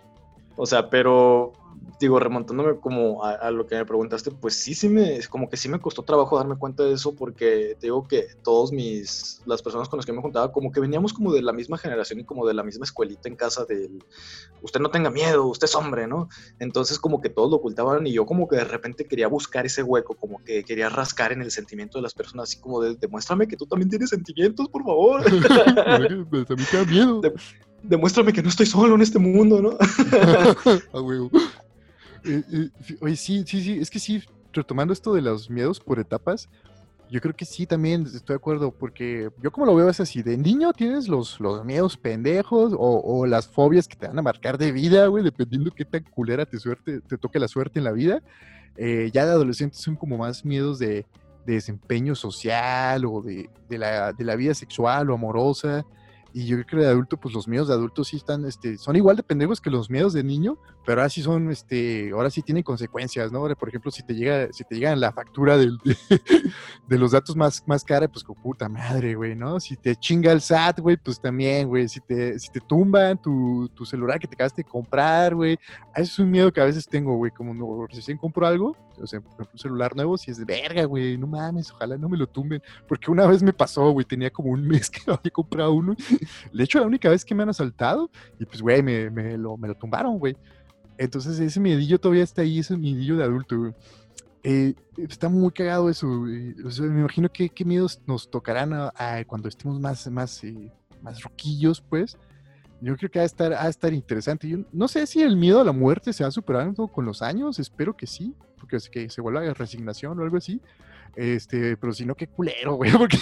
[0.55, 1.53] O sea, pero
[1.99, 5.67] digo, remontándome como a, lo que me preguntaste, pues sí, sí me, como que sí
[5.67, 9.89] me costó trabajo darme cuenta de eso porque te digo que todos mis, las personas
[9.89, 12.47] con las que me juntaba, como que veníamos como de la misma generación y como
[12.47, 14.03] de la misma escuelita en casa del,
[14.61, 16.29] usted no tenga miedo, usted es hombre, ¿no?
[16.59, 19.83] Entonces como que todos lo ocultaban y yo como que de repente quería buscar ese
[19.83, 23.47] hueco, como que quería rascar en el sentimiento de las personas, así como de, demuéstrame
[23.47, 25.21] que tú también tienes sentimientos, por favor.
[26.29, 27.21] pues a mí te da miedo.
[27.83, 29.77] demuéstrame que no estoy solo en este mundo, ¿no?
[32.23, 32.69] Eh,
[33.01, 36.49] oye, sí, sí, sí, es que sí, retomando esto de los miedos por etapas,
[37.09, 40.21] yo creo que sí, también estoy de acuerdo, porque yo como lo veo es así,
[40.21, 44.57] de niño tienes los, los miedos pendejos o, las fobias que te van a marcar
[44.59, 47.91] de vida, güey, dependiendo qué tan culera te, suerte, te toque la suerte en la
[47.91, 48.21] vida.
[48.77, 51.05] Eh, ya de adolescentes son como más miedos de,
[51.45, 55.83] desempeño social o de, la, de la vida sexual o amorosa.
[56.33, 58.95] Y yo creo que de adulto, pues los miedos de adulto sí están, este, son
[58.95, 62.41] igual de pendejos que los miedos de niño, pero ahora sí son, este, ahora sí
[62.41, 63.41] tienen consecuencias, ¿no?
[63.55, 65.79] Por ejemplo, si te llega, si te llegan la factura del,
[66.87, 69.59] de, los datos más, más cara, pues con puta madre, güey, ¿no?
[69.59, 71.87] Si te chinga el SAT, güey, pues también, güey.
[71.87, 75.57] Si te, si te tumban tu, tu celular que te acabaste de comprar, güey.
[75.95, 79.21] Es un miedo que a veces tengo, güey, como no, recién compro algo, o sea,
[79.21, 82.17] por ejemplo, un celular nuevo, si es de verga, güey, no mames, ojalá no me
[82.17, 82.61] lo tumben.
[82.87, 85.95] Porque una vez me pasó, güey, tenía como un mes que había comprado uno.
[86.53, 88.09] De hecho, la única vez que me han asaltado,
[88.39, 90.35] y pues, güey, me, lo, me lo tumbaron, güey.
[90.97, 93.73] Entonces ese miedillo todavía está ahí, ese miedillo de adulto,
[94.43, 96.07] eh, está muy cagado eso.
[96.07, 98.91] me imagino que qué miedos nos tocarán
[99.27, 102.17] cuando estemos más, más, eh, más roquillos, pues.
[102.81, 104.47] Yo creo que va a estar, a estar interesante.
[104.47, 107.59] Yo no sé si el miedo a la muerte se va superando con los años,
[107.59, 110.61] espero que sí, porque es que se vuelva a resignación o algo así.
[111.15, 113.17] Este, pero si no, qué culero, güey, porque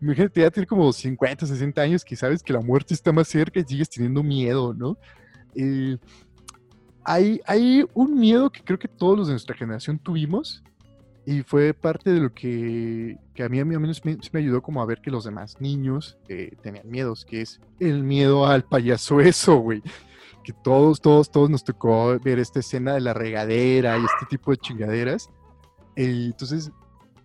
[0.00, 3.60] imagínate ya tener como 50, 60 años que sabes que la muerte está más cerca
[3.60, 4.96] y sigues teniendo miedo, ¿no?
[5.54, 5.96] Eh,
[7.04, 10.62] hay, hay un miedo que creo que todos los de nuestra generación tuvimos
[11.26, 14.82] y fue parte de lo que, a mí a mí menos me, me, ayudó como
[14.82, 19.20] a ver que los demás niños eh, tenían miedos, que es el miedo al payaso
[19.20, 19.82] eso, güey.
[20.44, 24.50] Que todos, todos, todos nos tocó ver esta escena de la regadera y este tipo
[24.50, 25.30] de chingaderas.
[25.96, 26.70] Eh, entonces,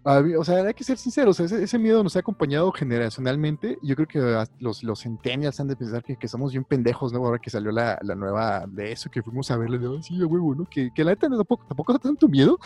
[0.03, 3.77] o sea, hay que ser sinceros, ese, miedo nos ha acompañado generacionalmente.
[3.83, 7.19] Yo creo que los, los centennials han de pensar que, que, somos bien pendejos, ¿no?
[7.25, 10.21] Ahora que salió la, la nueva de eso, que fuimos a verle, de, oh, sí,
[10.23, 10.65] huevo, ¿no?
[10.65, 12.57] Que, que la neta tampoco, tampoco da tanto miedo,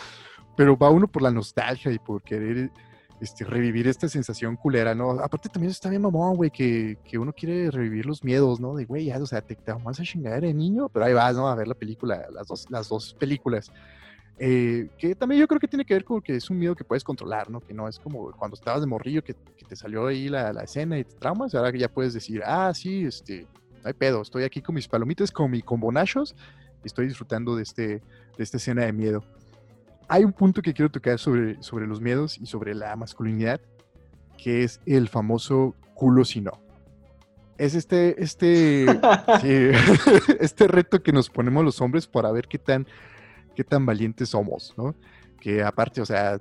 [0.56, 2.70] pero va uno por la nostalgia y por querer
[3.24, 5.10] este, revivir esta sensación culera, ¿no?
[5.12, 8.74] Aparte también está bien mamón, güey, que, que, uno quiere revivir los miedos, ¿no?
[8.74, 11.36] De, güey, ya, o sea, te, te vamos a chingar de niño, pero ahí vas,
[11.36, 11.48] ¿no?
[11.48, 13.70] A ver la película, las dos, las dos películas.
[14.38, 16.82] Eh, que también yo creo que tiene que ver con que es un miedo que
[16.82, 17.60] puedes controlar, ¿no?
[17.60, 20.98] Que no es como cuando estabas de morrillo que, te salió ahí la, la, escena
[20.98, 23.46] y te traumas, ahora que ya puedes decir, ah, sí, este,
[23.82, 26.34] no hay pedo, estoy aquí con mis palomitas, con mi combonachos
[26.82, 28.02] y estoy disfrutando de, este, de
[28.38, 29.24] esta escena de miedo.
[30.08, 33.60] Hay un punto que quiero tocar sobre, sobre los miedos y sobre la masculinidad,
[34.36, 36.52] que es el famoso culo si no.
[37.56, 38.86] Es este, este,
[40.40, 42.86] este reto que nos ponemos los hombres para ver qué tan
[43.54, 44.94] qué tan valientes somos, ¿no?
[45.40, 46.38] Que aparte, o sea,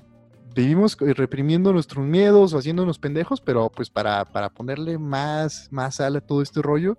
[0.53, 6.15] vivimos reprimiendo nuestros miedos o haciéndonos pendejos, pero pues para, para ponerle más, más sal
[6.17, 6.97] a todo este rollo,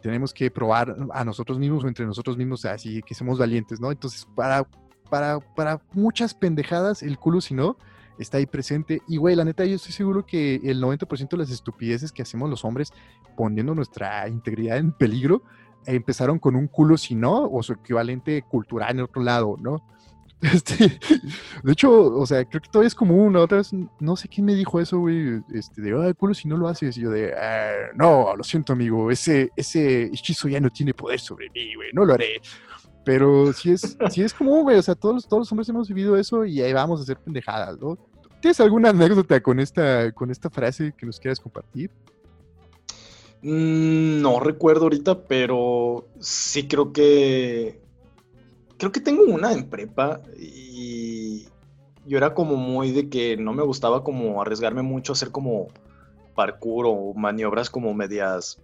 [0.00, 3.90] tenemos que probar a nosotros mismos o entre nosotros mismos así que somos valientes, ¿no?
[3.90, 4.66] Entonces, para,
[5.12, 7.76] para, para muchas pendejadas, el culo, si no,
[8.18, 9.02] está ahí presente.
[9.06, 12.48] Y, güey, la neta, yo estoy seguro que el 90% de las estupideces que hacemos
[12.48, 12.94] los hombres
[13.36, 15.42] poniendo nuestra integridad en peligro
[15.84, 19.86] empezaron con un culo si no, o su equivalente cultural en otro lado, ¿no?
[20.54, 20.98] Este,
[21.62, 23.36] de hecho, o sea, creo que todavía es común.
[23.36, 23.70] Otra vez,
[24.00, 25.42] no sé quién me dijo eso, güey.
[25.52, 26.96] Este, de, ah, culo si no lo haces.
[26.96, 29.10] Y yo de, ah, no, lo siento, amigo.
[29.10, 31.90] Ese, ese hechizo ya no tiene poder sobre mí, güey.
[31.92, 32.40] No lo haré.
[33.04, 34.78] Pero sí es, sí es común, güey.
[34.78, 37.78] O sea, todos, todos los hombres hemos vivido eso y ahí vamos a hacer pendejadas,
[37.80, 37.98] ¿no?
[38.40, 41.90] ¿Tienes alguna anécdota con esta, con esta frase que nos quieras compartir?
[43.42, 47.80] Mm, no recuerdo ahorita, pero sí creo que.
[48.78, 51.46] Creo que tengo una en prepa y
[52.04, 55.68] yo era como muy de que no me gustaba como arriesgarme mucho a hacer como
[56.34, 58.60] parkour o maniobras como medias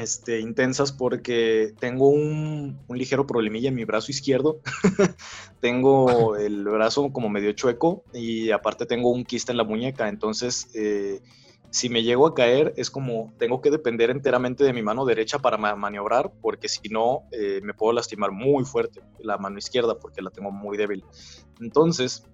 [0.00, 4.60] este, intensas porque tengo un, ligero problemilla en mi brazo izquierdo.
[5.60, 10.08] tengo el brazo como medio chueco y aparte tengo un quiste en la muñeca.
[10.08, 11.20] Entonces, eh,
[11.70, 15.38] si me llego a caer, es como tengo que depender enteramente de mi mano derecha
[15.38, 20.22] para maniobrar porque si no, eh, me puedo lastimar muy fuerte la mano izquierda porque
[20.22, 21.04] la tengo muy débil.
[21.60, 22.26] Entonces,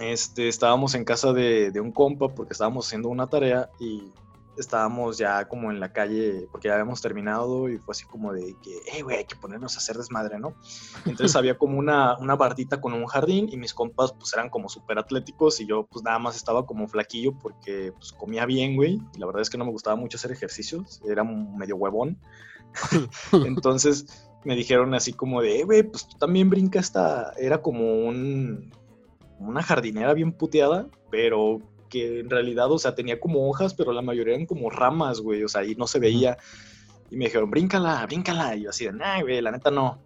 [0.00, 4.12] este, estábamos en casa de, de un compa porque estábamos haciendo una tarea y
[4.56, 8.56] estábamos ya como en la calle porque ya habíamos terminado y fue así como de
[8.62, 10.54] que, hey, güey, hay que ponernos a hacer desmadre, ¿no?
[11.04, 14.68] Entonces había como una, una bardita con un jardín y mis compas pues eran como
[14.68, 19.00] súper atléticos y yo pues nada más estaba como flaquillo porque pues comía bien, güey.
[19.14, 22.18] Y la verdad es que no me gustaba mucho hacer ejercicios, era medio huevón.
[23.32, 28.06] Entonces me dijeron así como de, hey, güey, pues tú también brinca esta, era como
[28.06, 28.72] un,
[29.38, 34.02] una jardinera bien puteada, pero que en realidad, o sea, tenía como hojas, pero la
[34.02, 36.36] mayoría eran como ramas, güey, o sea, y no se veía.
[37.10, 38.56] Y me dijeron, bríncala, bríncala.
[38.56, 39.98] Y yo así de, nah, güey, la neta no.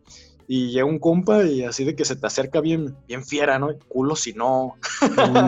[0.47, 3.69] Y llega un compa y así de que se te acerca bien, bien fiera, ¿no?
[3.89, 4.77] Culo si no.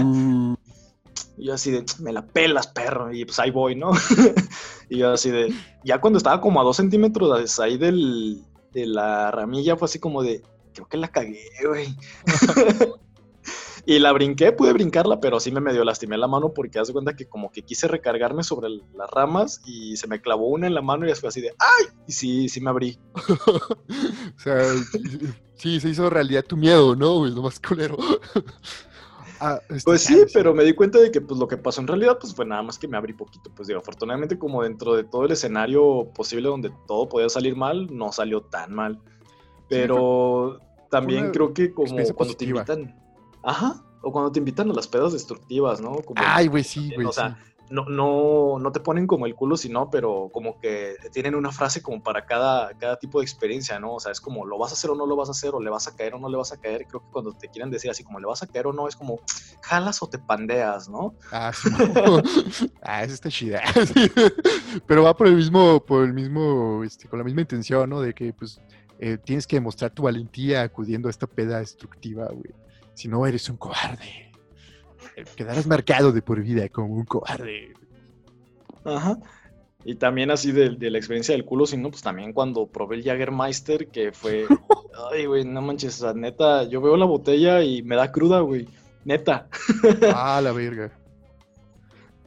[0.05, 0.55] Mm.
[1.39, 3.13] y yo así de, me la pelas, perro.
[3.13, 3.91] Y pues ahí voy, ¿no?
[4.89, 5.53] y yo así de,
[5.85, 10.23] ya cuando estaba como a dos centímetros ahí del, de la ramilla, fue así como
[10.23, 10.43] de,
[10.75, 11.95] creo que la cagué, güey.
[13.87, 17.17] Y la brinqué, pude brincarla, pero sí me medio lastimé la mano porque hace cuenta
[17.17, 20.83] que como que quise recargarme sobre las ramas y se me clavó una en la
[20.83, 21.87] mano y después así de ¡ay!
[22.07, 22.99] Y sí, sí me abrí.
[23.47, 24.63] o sea,
[25.55, 27.27] sí, se hizo realidad tu miedo, ¿no?
[27.27, 27.97] Lo más culero.
[29.43, 31.87] Ah, este, pues sí, pero me di cuenta de que pues lo que pasó en
[31.87, 33.51] realidad pues fue nada más que me abrí poquito.
[33.57, 37.89] Pues digo, afortunadamente como dentro de todo el escenario posible donde todo podía salir mal,
[37.91, 39.01] no salió tan mal.
[39.67, 40.61] Pero
[40.91, 43.00] también creo que como cuando te invitan
[43.43, 43.83] Ajá.
[44.03, 45.97] O cuando te invitan a las pedas destructivas, ¿no?
[46.17, 47.07] Ay, güey, sí, güey.
[47.07, 47.37] O sea,
[47.71, 51.83] no, no, no te ponen como el culo, sino, pero como que tienen una frase
[51.83, 53.95] como para cada, cada tipo de experiencia, ¿no?
[53.95, 55.55] O sea, es como, ¿lo vas a hacer o no lo vas a hacer?
[55.55, 56.87] ¿O le vas a caer o no le vas a caer?
[56.89, 58.89] Creo que cuando te quieren decir así como, ¿le vas a caer o no?
[58.89, 59.21] Es como,
[59.63, 61.15] jalas o te pandeas, ¿no?
[61.31, 61.71] Ah, sí.
[62.83, 63.63] ah, eso está chida.
[64.87, 68.01] pero va por el mismo, por el mismo, este, con la misma intención, ¿no?
[68.01, 68.61] De que, pues,
[68.99, 72.53] eh, tienes que demostrar tu valentía acudiendo a esta peda destructiva, güey.
[73.01, 74.31] Si no, eres un cobarde.
[75.17, 77.73] Eh, quedarás marcado de por vida como un cobarde.
[78.85, 79.19] Ajá.
[79.87, 83.89] Y también así de, la experiencia del culo, sino pues también cuando probé el Jagermeister,
[83.89, 84.45] que fue...
[85.11, 88.69] Ay, güey, no manches, o neta, yo veo la botella y me da cruda, güey.
[89.07, 89.49] Neta.
[90.15, 91.00] Ah, la verga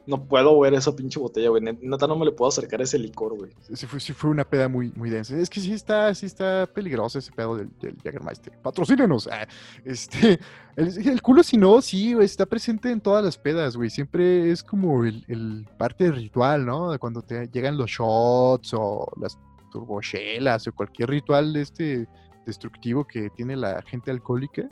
[0.06, 1.62] no puedo ver esa pinche botella, güey.
[1.62, 3.50] Neta no me le puedo acercar a ese licor, güey.
[3.72, 5.36] Sí fue, una peda muy, muy densa.
[5.36, 8.52] Es que sí está, sí está peligroso ese pedo del, del Jägermeister.
[8.62, 9.28] Patrocínenos.
[9.28, 9.46] Ah,
[9.84, 10.38] este,
[10.76, 13.90] el, culo si no, sí, está presente en todas las pedas, güey.
[13.90, 16.98] Siempre es como el, parte del ritual, ¿no?
[16.98, 19.38] Cuando te llegan los shots o las
[19.72, 22.06] turbochelas o cualquier ritual este
[22.46, 24.68] destructivo que tiene la gente alcohólica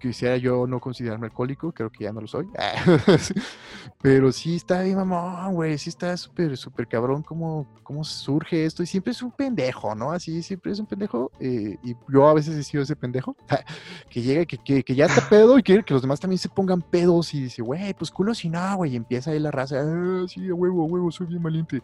[0.00, 2.48] quisiera yo no considerarme alcohólico, creo que ya no lo soy.
[4.02, 8.82] Pero sí está bien, mamón, güey, sí está súper, súper cabrón cómo, cómo surge esto.
[8.82, 10.12] Y siempre es un pendejo, ¿no?
[10.12, 11.30] Así, siempre es un pendejo.
[11.38, 13.36] Eh, y yo a veces he sido ese pendejo
[14.10, 16.80] que llega, que, que, ya está pedo y quiere que los demás también se pongan
[16.80, 18.94] pedos y dice, güey, pues culo si no, güey.
[18.94, 21.82] Y empieza ahí la raza, ah, sí, a huevo, a huevo, soy bien valiente.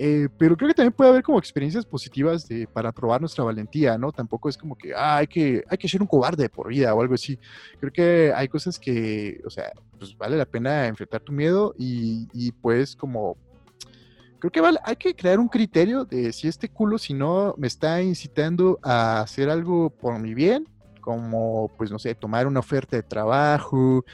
[0.00, 3.98] Eh, pero creo que también puede haber como experiencias positivas de, para probar nuestra valentía,
[3.98, 4.12] ¿no?
[4.12, 7.02] Tampoco es como que, ah, hay que, hay que ser un cobarde por vida o
[7.02, 7.36] algo así.
[7.80, 12.28] Creo que hay cosas que, o sea, pues vale la pena enfrentar tu miedo y,
[12.32, 13.36] y pues como
[14.38, 18.00] creo que hay que crear un criterio de si este culo, si no, me está
[18.00, 20.68] incitando a hacer algo por mi bien,
[21.00, 24.04] como, pues, no sé, tomar una oferta de trabajo,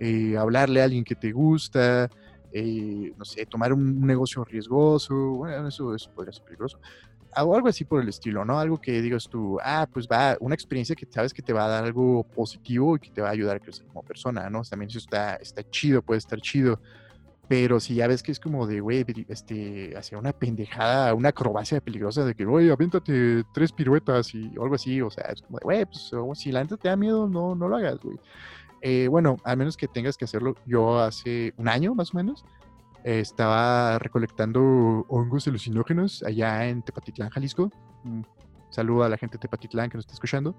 [0.00, 2.08] eh, hablarle a alguien que te gusta,
[2.56, 6.78] eh, no sé, tomar un, negocio riesgoso, bueno, eso, eso podría ser peligroso,
[7.36, 8.60] o algo así por el estilo, ¿no?
[8.60, 11.68] Algo que digas tú, ah, pues va, una experiencia que sabes que te va a
[11.68, 14.62] dar algo positivo y que te va a ayudar a crecer como persona, ¿no?
[14.62, 16.80] También eso está, está chido, puede estar chido.
[17.48, 21.80] Pero si ya ves que es como de, güey, este, hacia una pendejada, una acrobacia
[21.80, 25.64] peligrosa de que, güey, aviéntate tres piruetas y algo así, o sea, es como de,
[25.64, 28.16] güey, pues si la gente te da miedo, no, no lo hagas, güey.
[28.86, 30.56] Eh, bueno, al menos que tengas que hacerlo.
[30.66, 32.44] Yo hace un año más o menos
[33.02, 37.70] estaba recolectando hongos alucinógenos allá en Tepatitlán, Jalisco.
[38.04, 38.22] Mm,
[38.74, 40.56] Saludo a la gente de Tepatitlán que nos está escuchando.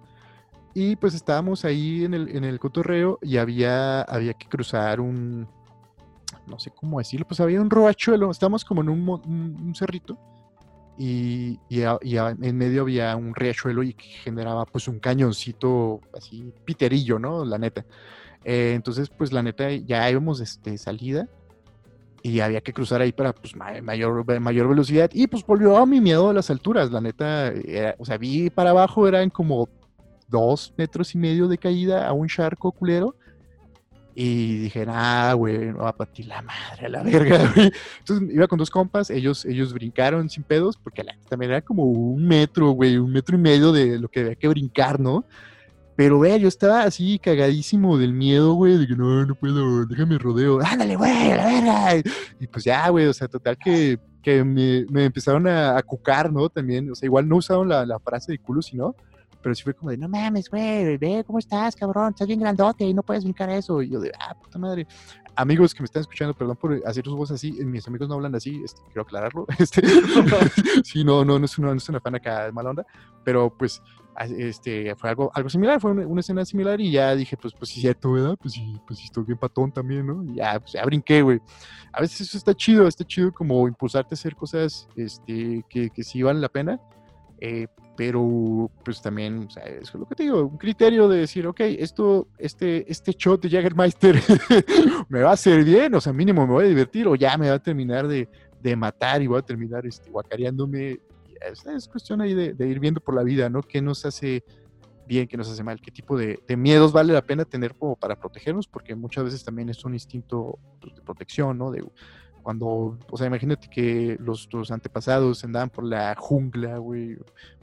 [0.74, 5.48] Y pues estábamos ahí en el, en el cotorreo y había, había que cruzar un,
[6.48, 10.18] no sé cómo decirlo, pues había un roachuelo, estábamos como en un, un, cerrito
[10.98, 17.44] y, y, en medio había un riachuelo y generaba pues un cañoncito así piterillo, ¿no?
[17.46, 17.86] La neta.
[18.44, 21.28] Eh, entonces pues la neta ya íbamos este, salida
[22.22, 25.10] y había que cruzar ahí para pues, mayor, mayor velocidad.
[25.14, 27.54] Y pues volvió a mi miedo a las alturas, la neta.
[28.00, 29.70] o sea, vi para abajo, eran como
[30.28, 33.16] dos metros y medio de caída a un charco culero.
[34.18, 37.70] Y dije, ah, güey, no va a partir la madre a la verga, güey.
[38.00, 41.84] Entonces iba con dos compas, ellos, ellos brincaron sin pedos, porque la, también era como
[41.84, 45.26] un metro, güey, un metro y medio de lo que había que brincar, ¿no?
[45.98, 50.18] Pero, güey, yo estaba así cagadísimo del miedo, güey, de que no, no puedo, déjame
[50.18, 52.12] rodeo, ándale, güey, a la verga.
[52.40, 56.32] Y pues ya, güey, o sea, total que, que me, me, empezaron a, a, cucar,
[56.32, 56.50] ¿no?
[56.50, 58.96] También, o sea, igual no usaron la, la frase de culo, sino,
[59.46, 62.84] pero sí fue como de, no mames, güey, ve cómo estás, cabrón, estás bien grandote
[62.84, 63.80] y no puedes brincar eso.
[63.80, 64.88] Y yo de, ah, puta madre.
[65.36, 68.34] Amigos que me están escuchando, perdón por hacer sus voces así, mis amigos no hablan
[68.34, 69.46] así, este, quiero aclararlo.
[69.60, 69.84] Este,
[70.84, 72.88] sí, no, no, no es una, no es una fan acá de mala onda,
[73.24, 73.84] pero pues
[74.18, 77.82] este, fue algo, algo similar, fue una, escena similar y ya dije, pues, pues sí,
[77.82, 78.36] cierto, ¿verdad?
[78.42, 80.24] Pues sí, pues sí, estoy bien patón también, ¿no?
[80.24, 81.40] Y ya, pues ya brinqué, güey.
[81.94, 86.04] A veces eso está chido, está chido como impulsarte a hacer cosas este, que, que
[86.04, 86.82] sí valen la pena,
[87.48, 87.68] eh,
[87.98, 91.62] pero pues también, o sea, es lo que te digo, un criterio de decir, ok,
[91.62, 94.22] esto, este, este shot de Jaggermeister
[95.10, 97.50] me va a hacer bien, o sea, mínimo me voy a divertir, o ya me
[97.50, 98.28] va a terminar de,
[98.62, 101.00] de matar y voy a terminar este, guacareándome
[101.76, 103.62] es, cuestión ahí de, ir viendo por la vida, ¿no?
[103.62, 104.44] ¿Qué nos hace
[105.08, 105.80] bien, qué nos hace mal?
[105.82, 108.68] ¿Qué tipo de, miedos vale la pena tener como para protegernos?
[108.68, 111.72] Porque muchas veces también es un instinto pues, de protección, ¿no?
[112.46, 117.18] Cuando, o sea, imagínate que los, los antepasados andaban por la jungla, güey,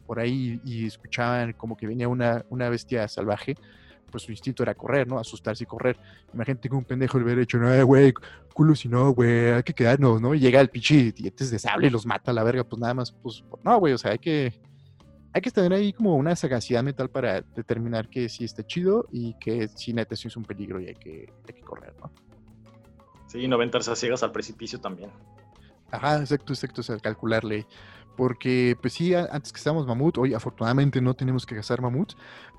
[0.09, 3.55] por ahí y escuchaban como que venía una, una bestia salvaje
[4.11, 5.20] pues su instinto era correr, ¿no?
[5.20, 5.97] Asustarse y correr.
[6.35, 8.12] Imagínate que un pendejo le hubiera dicho, no, güey,
[8.53, 10.35] culo si no, güey, hay que quedarnos, ¿no?
[10.35, 12.93] Y llega el pinche dientes de sable y los mata a la verga, pues nada
[12.93, 14.53] más, pues, no, güey, o sea, hay que,
[15.33, 19.35] hay que tener ahí como una sagacidad mental para determinar que sí está chido y
[19.39, 22.12] que si neta sí es un peligro y hay que, hay que correr, ¿no?
[23.33, 25.11] Sí, no aventarse a ciegas al precipicio también.
[25.91, 27.66] Ajá, exacto, exacto, o sea, calcularle.
[28.14, 32.12] Porque, pues sí, antes que estábamos mamut, hoy afortunadamente no tenemos que cazar mamut,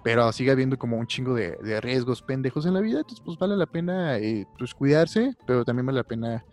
[0.03, 3.55] pero sigue habiendo como un chingo de, riesgos pendejos en la vida, entonces pues vale
[3.55, 6.43] la pena eh, pues cuidarse, pero también vale la pena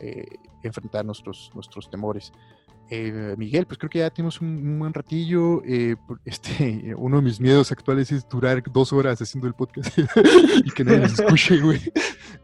[0.00, 0.24] eh,
[0.62, 2.32] enfrentar nuestros, nuestros temores.
[2.90, 5.62] Eh, Miguel, pues creo que ya tenemos un, buen ratillo.
[6.24, 9.98] este, uno de mis miedos actuales es durar dos horas haciendo el podcast
[10.64, 11.80] y que nadie nos escuche, güey.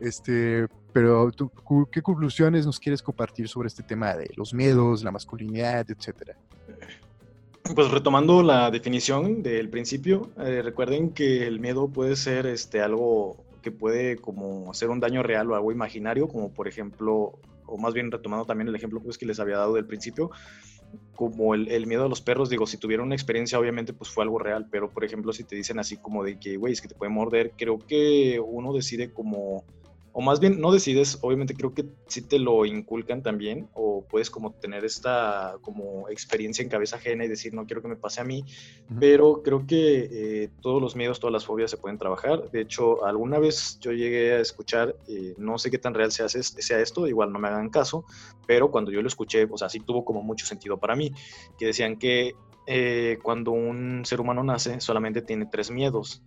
[0.01, 1.30] Este, pero
[1.90, 6.36] ¿qué conclusiones nos quieres compartir sobre este tema de los miedos, la masculinidad, etcétera?
[7.74, 13.36] Pues retomando la definición del principio, eh, recuerden que el miedo puede ser este, algo
[13.62, 17.38] que puede como hacer un daño real o algo imaginario, como por ejemplo,
[17.73, 20.31] o más bien retomando también el ejemplo pues, que les había dado del principio,
[21.16, 24.25] como el, el, miedo a los perros, digo, si tuvieron una experiencia, obviamente, pues fue
[24.25, 26.89] algo real, pero por ejemplo, si te dicen así como de que, güey, es que
[26.89, 29.64] te puede morder, creo que uno decide como
[30.13, 34.31] o más bien no decides, obviamente creo que sí te lo inculcan también, o puedes
[34.31, 38.21] como tener esta como experiencia en cabeza ajena y decir, no quiero que me pase
[38.21, 38.45] a mí,
[39.01, 42.51] pero creo que eh, todos los miedos, todas las fobias se pueden trabajar.
[42.51, 46.29] De hecho, alguna vez yo llegué a escuchar, eh, no sé qué tan real sea,
[46.29, 48.05] sea esto, igual no me hagan caso,
[48.47, 51.11] pero cuando yo lo escuché, o sea, sí tuvo como mucho sentido para mí,
[51.59, 52.35] que decían que
[52.67, 56.23] eh, cuando un ser humano nace solamente tiene tres miedos.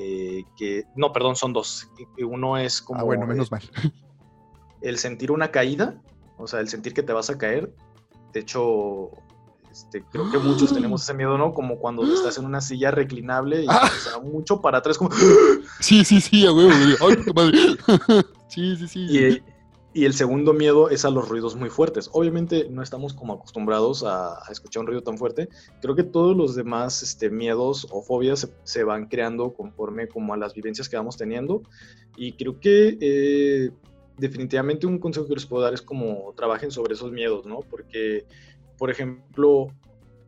[0.00, 1.90] Eh, que, no, perdón, son dos.
[2.18, 3.00] Uno es como...
[3.00, 3.62] Ah, bueno, menos mal.
[4.80, 6.00] El sentir una caída,
[6.36, 7.74] o sea, el sentir que te vas a caer.
[8.32, 9.10] De hecho,
[9.72, 11.52] este, creo que muchos tenemos ese miedo, ¿no?
[11.52, 13.90] Como cuando estás en una silla reclinable y ah.
[14.22, 15.10] mucho para atrás, como...
[15.80, 16.70] Sí, sí, sí, a huevo,
[17.34, 17.58] madre.
[18.46, 19.00] Sí, sí, sí.
[19.00, 19.42] Y
[20.04, 22.10] el segundo miedo es a los ruidos muy fuertes.
[22.12, 25.48] Obviamente no estamos como acostumbrados a, escuchar un ruido tan fuerte.
[25.80, 30.36] Creo que todos los demás este, miedos o fobias se, van creando conforme como a
[30.36, 31.62] las vivencias que vamos teniendo.
[32.16, 33.70] Y creo que eh,
[34.18, 37.60] definitivamente un consejo que les puedo dar es como trabajen sobre esos miedos, ¿no?
[37.60, 38.26] Porque,
[38.76, 39.68] por ejemplo,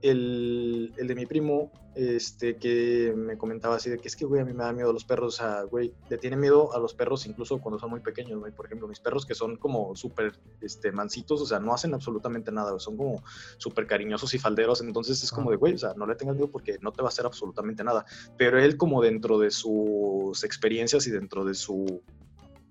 [0.03, 4.45] el, de mi primo, este, que me comentaba así de que es que, güey, a
[4.45, 6.95] mí me da miedo a los perros, o sea, güey, le tiene miedo a los
[6.95, 10.39] perros incluso cuando son muy pequeños, güey, por ejemplo, mis perros que son como súper,
[10.61, 13.23] este, mansitos, o sea, no hacen absolutamente nada, son como
[13.59, 16.51] súper cariñosos y falderos, entonces es como de, güey, o sea, no le tengas miedo
[16.51, 18.05] porque no te va a hacer absolutamente nada,
[18.37, 22.03] pero él como dentro de sus experiencias y dentro de su,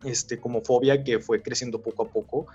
[0.03, 2.47] este, como fobia que fue creciendo poco a poco,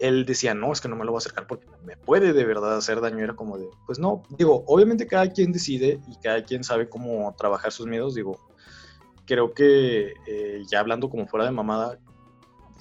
[0.00, 2.44] él decía, no, es que no me lo voy a acercar porque me puede de
[2.44, 3.24] verdad hacer daño.
[3.24, 7.34] Era como de, pues no, digo, obviamente cada quien decide y cada quien sabe cómo
[7.36, 8.14] trabajar sus miedos.
[8.14, 8.38] Digo,
[9.26, 11.98] creo que eh, ya hablando como fuera de mamada,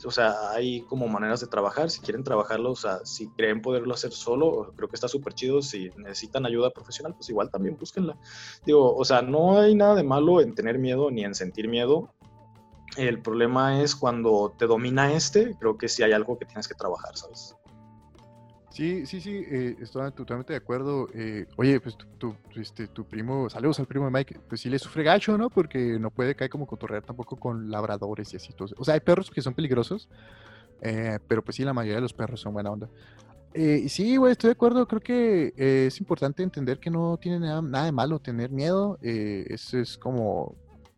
[0.06, 3.94] o sea, hay como maneras de trabajar, si quieren trabajarlo, o sea, si creen poderlo
[3.94, 8.16] hacer solo, creo que está súper chido, si necesitan ayuda profesional, pues igual también búsquenla.
[8.66, 12.14] Digo, o sea, no hay nada de malo en tener miedo ni en sentir miedo,
[12.96, 16.76] el problema es cuando te domina este, creo que sí hay algo que tienes que
[16.76, 17.56] trabajar, ¿sabes?
[18.78, 21.08] Sí, sí, sí, eh, estoy totalmente de acuerdo.
[21.16, 24.78] Eh, oye, pues tu, este, tu primo, saludos al primo de Mike, pues sí le
[24.78, 25.50] sufre gacho, ¿no?
[25.50, 28.54] Porque no puede caer como cotorrear tampoco con labradores y así.
[28.60, 30.08] o sea, hay perros que son peligrosos,
[30.82, 32.88] eh, pero pues sí, la mayoría de los perros son buena onda.
[33.88, 34.88] sí, güey, estoy de acuerdo.
[34.88, 39.00] Creo que es importante entender que no tiene nada de malo tener miedo.
[39.02, 40.56] eso es como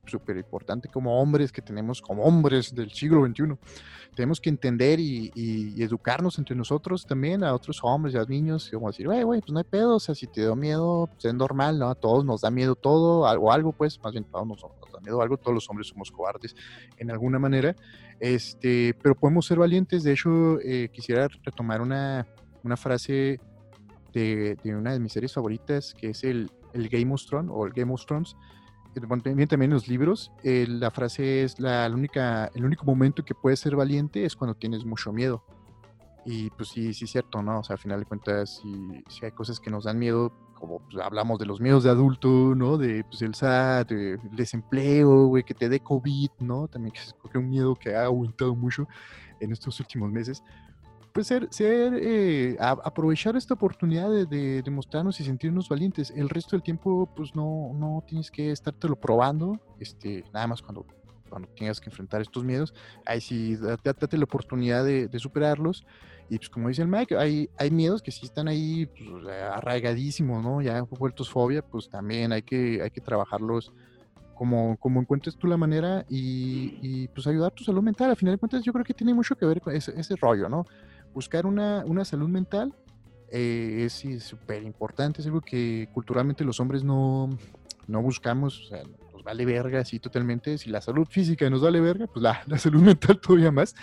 [0.10, 3.56] súper importante como hombres que tenemos, como hombres del siglo XXI.
[4.16, 8.72] Tenemos que entender y, educarnos entre nosotros también, a otros hombres y a niños, y
[8.72, 11.26] como decir, güey, güey, pues no hay pedo, o sea, si te da miedo, pues
[11.26, 11.90] es normal, ¿no?
[11.90, 15.22] A todos nos da miedo todo, algo, algo, pues, más bien todos nos, da miedo
[15.22, 16.56] algo, todos los hombres somos cobardes
[16.98, 17.76] en alguna manera,
[18.20, 22.28] este, pero podemos ser valientes, de hecho, eh, quisiera retomar una,
[22.64, 23.40] una frase
[24.14, 27.66] de, de, una de mis series favoritas, que es el, el Game of Thrones, o
[27.66, 28.36] el Game of Thrones,
[28.94, 33.60] también, en los libros, eh, la frase es la, única, el único momento que puedes
[33.60, 35.44] ser valiente es cuando tienes mucho miedo.
[36.26, 37.60] Y pues sí, sí es cierto, ¿no?
[37.60, 40.80] O sea, al final de cuentas, si, si hay cosas que nos dan miedo, como
[40.80, 42.78] pues, hablamos de los miedos de adulto, ¿no?
[42.78, 46.68] De pues, el SAT, el desempleo, güey, que te dé COVID, ¿no?
[46.68, 48.88] También que es un miedo que ha aumentado mucho
[49.40, 50.44] en estos últimos meses
[51.14, 56.12] pues ser, ser eh, aprovechar esta oportunidad de, de, mostrarnos y sentirnos valientes.
[56.16, 60.86] El resto del tiempo, pues no, no tienes que estártelo probando, este, nada más cuando,
[61.30, 62.74] cuando tengas que enfrentar estos miedos,
[63.06, 65.86] ahí sí, date, la oportunidad de, superarlos.
[66.32, 70.44] Y pues como dice el Mike, hay, hay miedos que sí están ahí pues, arraigadísimos,
[70.44, 70.62] ¿no?
[70.62, 73.74] Ya vueltos fobia, pues también hay que, hay que trabajarlos
[74.36, 78.12] como, como encuentres tú la manera y, y, pues ayudar tu salud mental.
[78.12, 80.48] Al final de cuentas, yo creo que tiene mucho que ver con ese, ese rollo,
[80.48, 80.66] ¿no?
[81.20, 82.74] Buscar una, una salud mental
[83.30, 87.30] eh, es súper importante, es algo que culturalmente los hombres no,
[87.88, 90.58] no buscamos, o sea, nos vale verga así totalmente.
[90.58, 93.76] Si la salud física nos vale verga, pues la, la salud mental todavía más.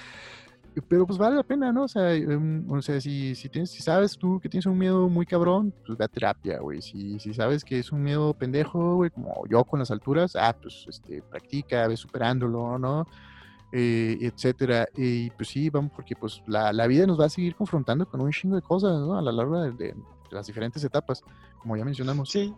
[0.89, 1.85] Pero pues vale la pena, ¿no?
[1.85, 5.11] O sea, em, o sea si, si, tienes, si sabes tú que tienes un miedo
[5.11, 6.81] muy cabrón, pues ve a terapia, güey.
[6.81, 10.57] Si, si sabes que es un miedo pendejo, güey, como yo con las alturas, ah,
[10.61, 13.07] pues este, practica, ve superándolo, ¿no?
[13.73, 14.89] Eh, etcétera.
[14.97, 18.21] Y pues sí, vamos, porque pues la, la, vida nos va a seguir confrontando con
[18.21, 19.19] un chingo de cosas, ¿no?
[19.19, 19.95] A lo largo de, de,
[20.31, 21.23] las diferentes etapas,
[21.59, 22.31] como ya mencionamos.
[22.31, 22.55] Sí.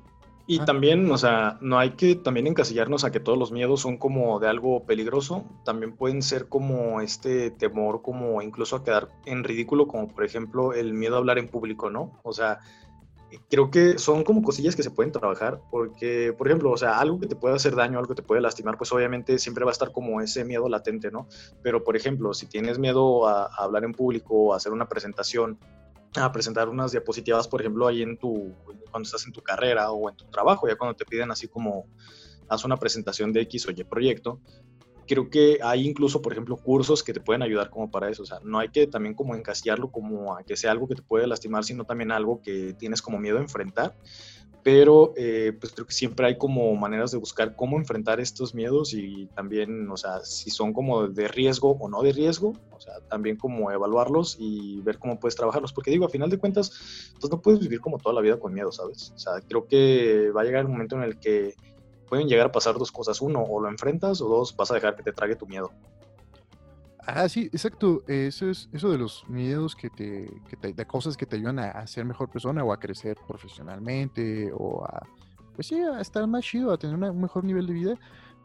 [0.51, 3.99] Y también, o sea, no hay que también encasillarnos a que todos los miedos son
[3.99, 5.45] como de algo peligroso.
[5.63, 10.73] También pueden ser como este temor, como incluso a quedar en ridículo, como por ejemplo
[10.73, 12.19] el miedo a hablar en público, ¿no?
[12.23, 12.61] O sea,
[13.49, 17.18] creo que son como cosillas que se pueden trabajar, porque, por ejemplo, o sea, algo
[17.18, 19.72] que te puede hacer daño, algo que te puede lastimar, pues obviamente siempre va a
[19.72, 21.29] estar como ese miedo latente, ¿no?
[21.62, 25.59] Pero, por ejemplo, si tienes miedo a, hablar en público, a hacer una presentación,
[26.16, 28.55] a presentar unas diapositivas, por ejemplo, ahí en tu,
[28.91, 31.87] cuando estás en tu carrera o en tu trabajo, ya cuando te piden así como,
[32.49, 34.41] haz una presentación de X o Y proyecto,
[35.09, 38.23] creo que hay incluso, por ejemplo, cursos que te pueden ayudar como para eso.
[38.23, 41.03] O sea, no hay que también como encasillarlo como a que sea algo que te
[41.03, 43.97] puede lastimar, sino también algo que tienes como miedo a enfrentar.
[44.63, 48.93] Pero eh, pues creo que siempre hay como maneras de buscar cómo enfrentar estos miedos
[48.93, 52.95] y también, o sea, si son como de riesgo o no de riesgo, o sea,
[53.09, 55.73] también como evaluarlos y ver cómo puedes trabajarlos.
[55.73, 58.53] Porque digo, a final de cuentas, pues no puedes vivir como toda la vida con
[58.53, 59.13] miedo, ¿sabes?
[59.15, 61.55] O sea, creo que va a llegar un momento en el que
[62.09, 63.21] pueden llegar a pasar dos cosas.
[63.21, 65.71] Uno, o lo enfrentas, o dos, vas a dejar que te trague tu miedo.
[67.07, 68.03] Ah, sí, exacto.
[68.07, 70.29] Eso es eso de los miedos que te,
[70.61, 75.07] de cosas que te ayudan a, ser mejor persona o a crecer profesionalmente o a,
[75.55, 77.95] pues sí, a estar más chido, a tener un mejor nivel de vida.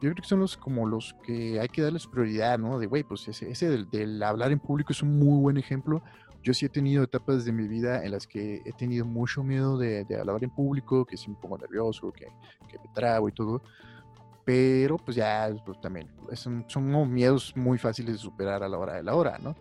[0.01, 2.79] Yo creo que son los como los que hay que darles prioridad, ¿no?
[2.79, 6.01] De, güey, pues ese, ese del, del, hablar en público es un muy buen ejemplo
[6.43, 9.77] yo sí he tenido etapas de mi vida en las que he tenido mucho miedo
[9.77, 12.25] de, hablar en público, que sí me pongo nervioso, que,
[12.69, 13.61] que me trago y todo.
[14.43, 18.95] Pero pues ya pues, también son, son, miedos muy fáciles de superar a la hora
[18.95, 19.55] de la hora, ¿no?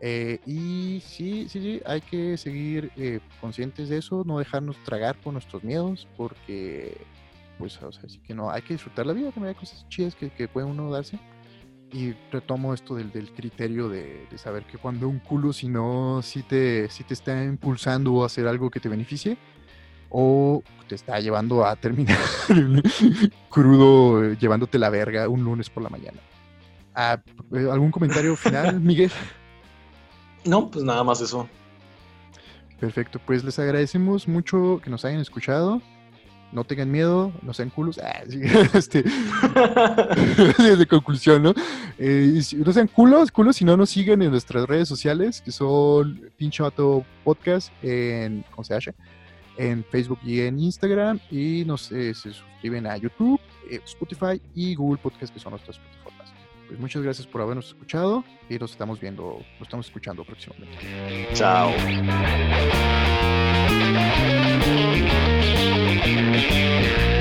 [0.00, 5.16] Eh, y sí, sí, sí, hay que seguir eh, conscientes de eso, no dejarnos tragar
[5.16, 6.96] por nuestros miedos, porque
[7.58, 10.16] pues, o sea, sí que no, hay que disfrutar la vida, también hay cosas chidas
[10.16, 11.20] que, que puede uno darse
[11.92, 16.20] y retomo esto del, del criterio de, de, saber que cuando un culo, si no,
[16.22, 19.36] si te, si te está impulsando a hacer algo que te beneficie,
[20.12, 22.18] o te está llevando a terminar
[23.50, 26.18] crudo, llevándote la verga un lunes por la mañana.
[26.94, 27.18] Ah,
[27.50, 29.10] ¿Algún comentario final, Miguel?
[30.44, 31.48] No, pues nada más eso.
[32.78, 35.80] Perfecto, pues les agradecemos mucho que nos hayan escuchado.
[36.52, 37.98] No tengan miedo, no sean culos.
[37.98, 38.22] Ah,
[38.74, 39.02] este,
[40.76, 41.54] de conclusión, ¿no?
[41.98, 46.30] Eh, no sean culos, culos, si no nos siguen en nuestras redes sociales, que son
[46.36, 48.68] Pinche Vato Podcast en, ¿cómo?
[49.56, 51.20] En Facebook y en Instagram.
[51.30, 53.40] Y nos se suscriben a YouTube,
[53.70, 56.32] eh, Spotify y Google Podcast, que son nuestras plataformas.
[56.68, 60.78] Pues muchas gracias por habernos escuchado y nos estamos viendo, nos estamos escuchando próximamente.
[61.34, 61.70] Chao.
[66.04, 67.11] Thank you.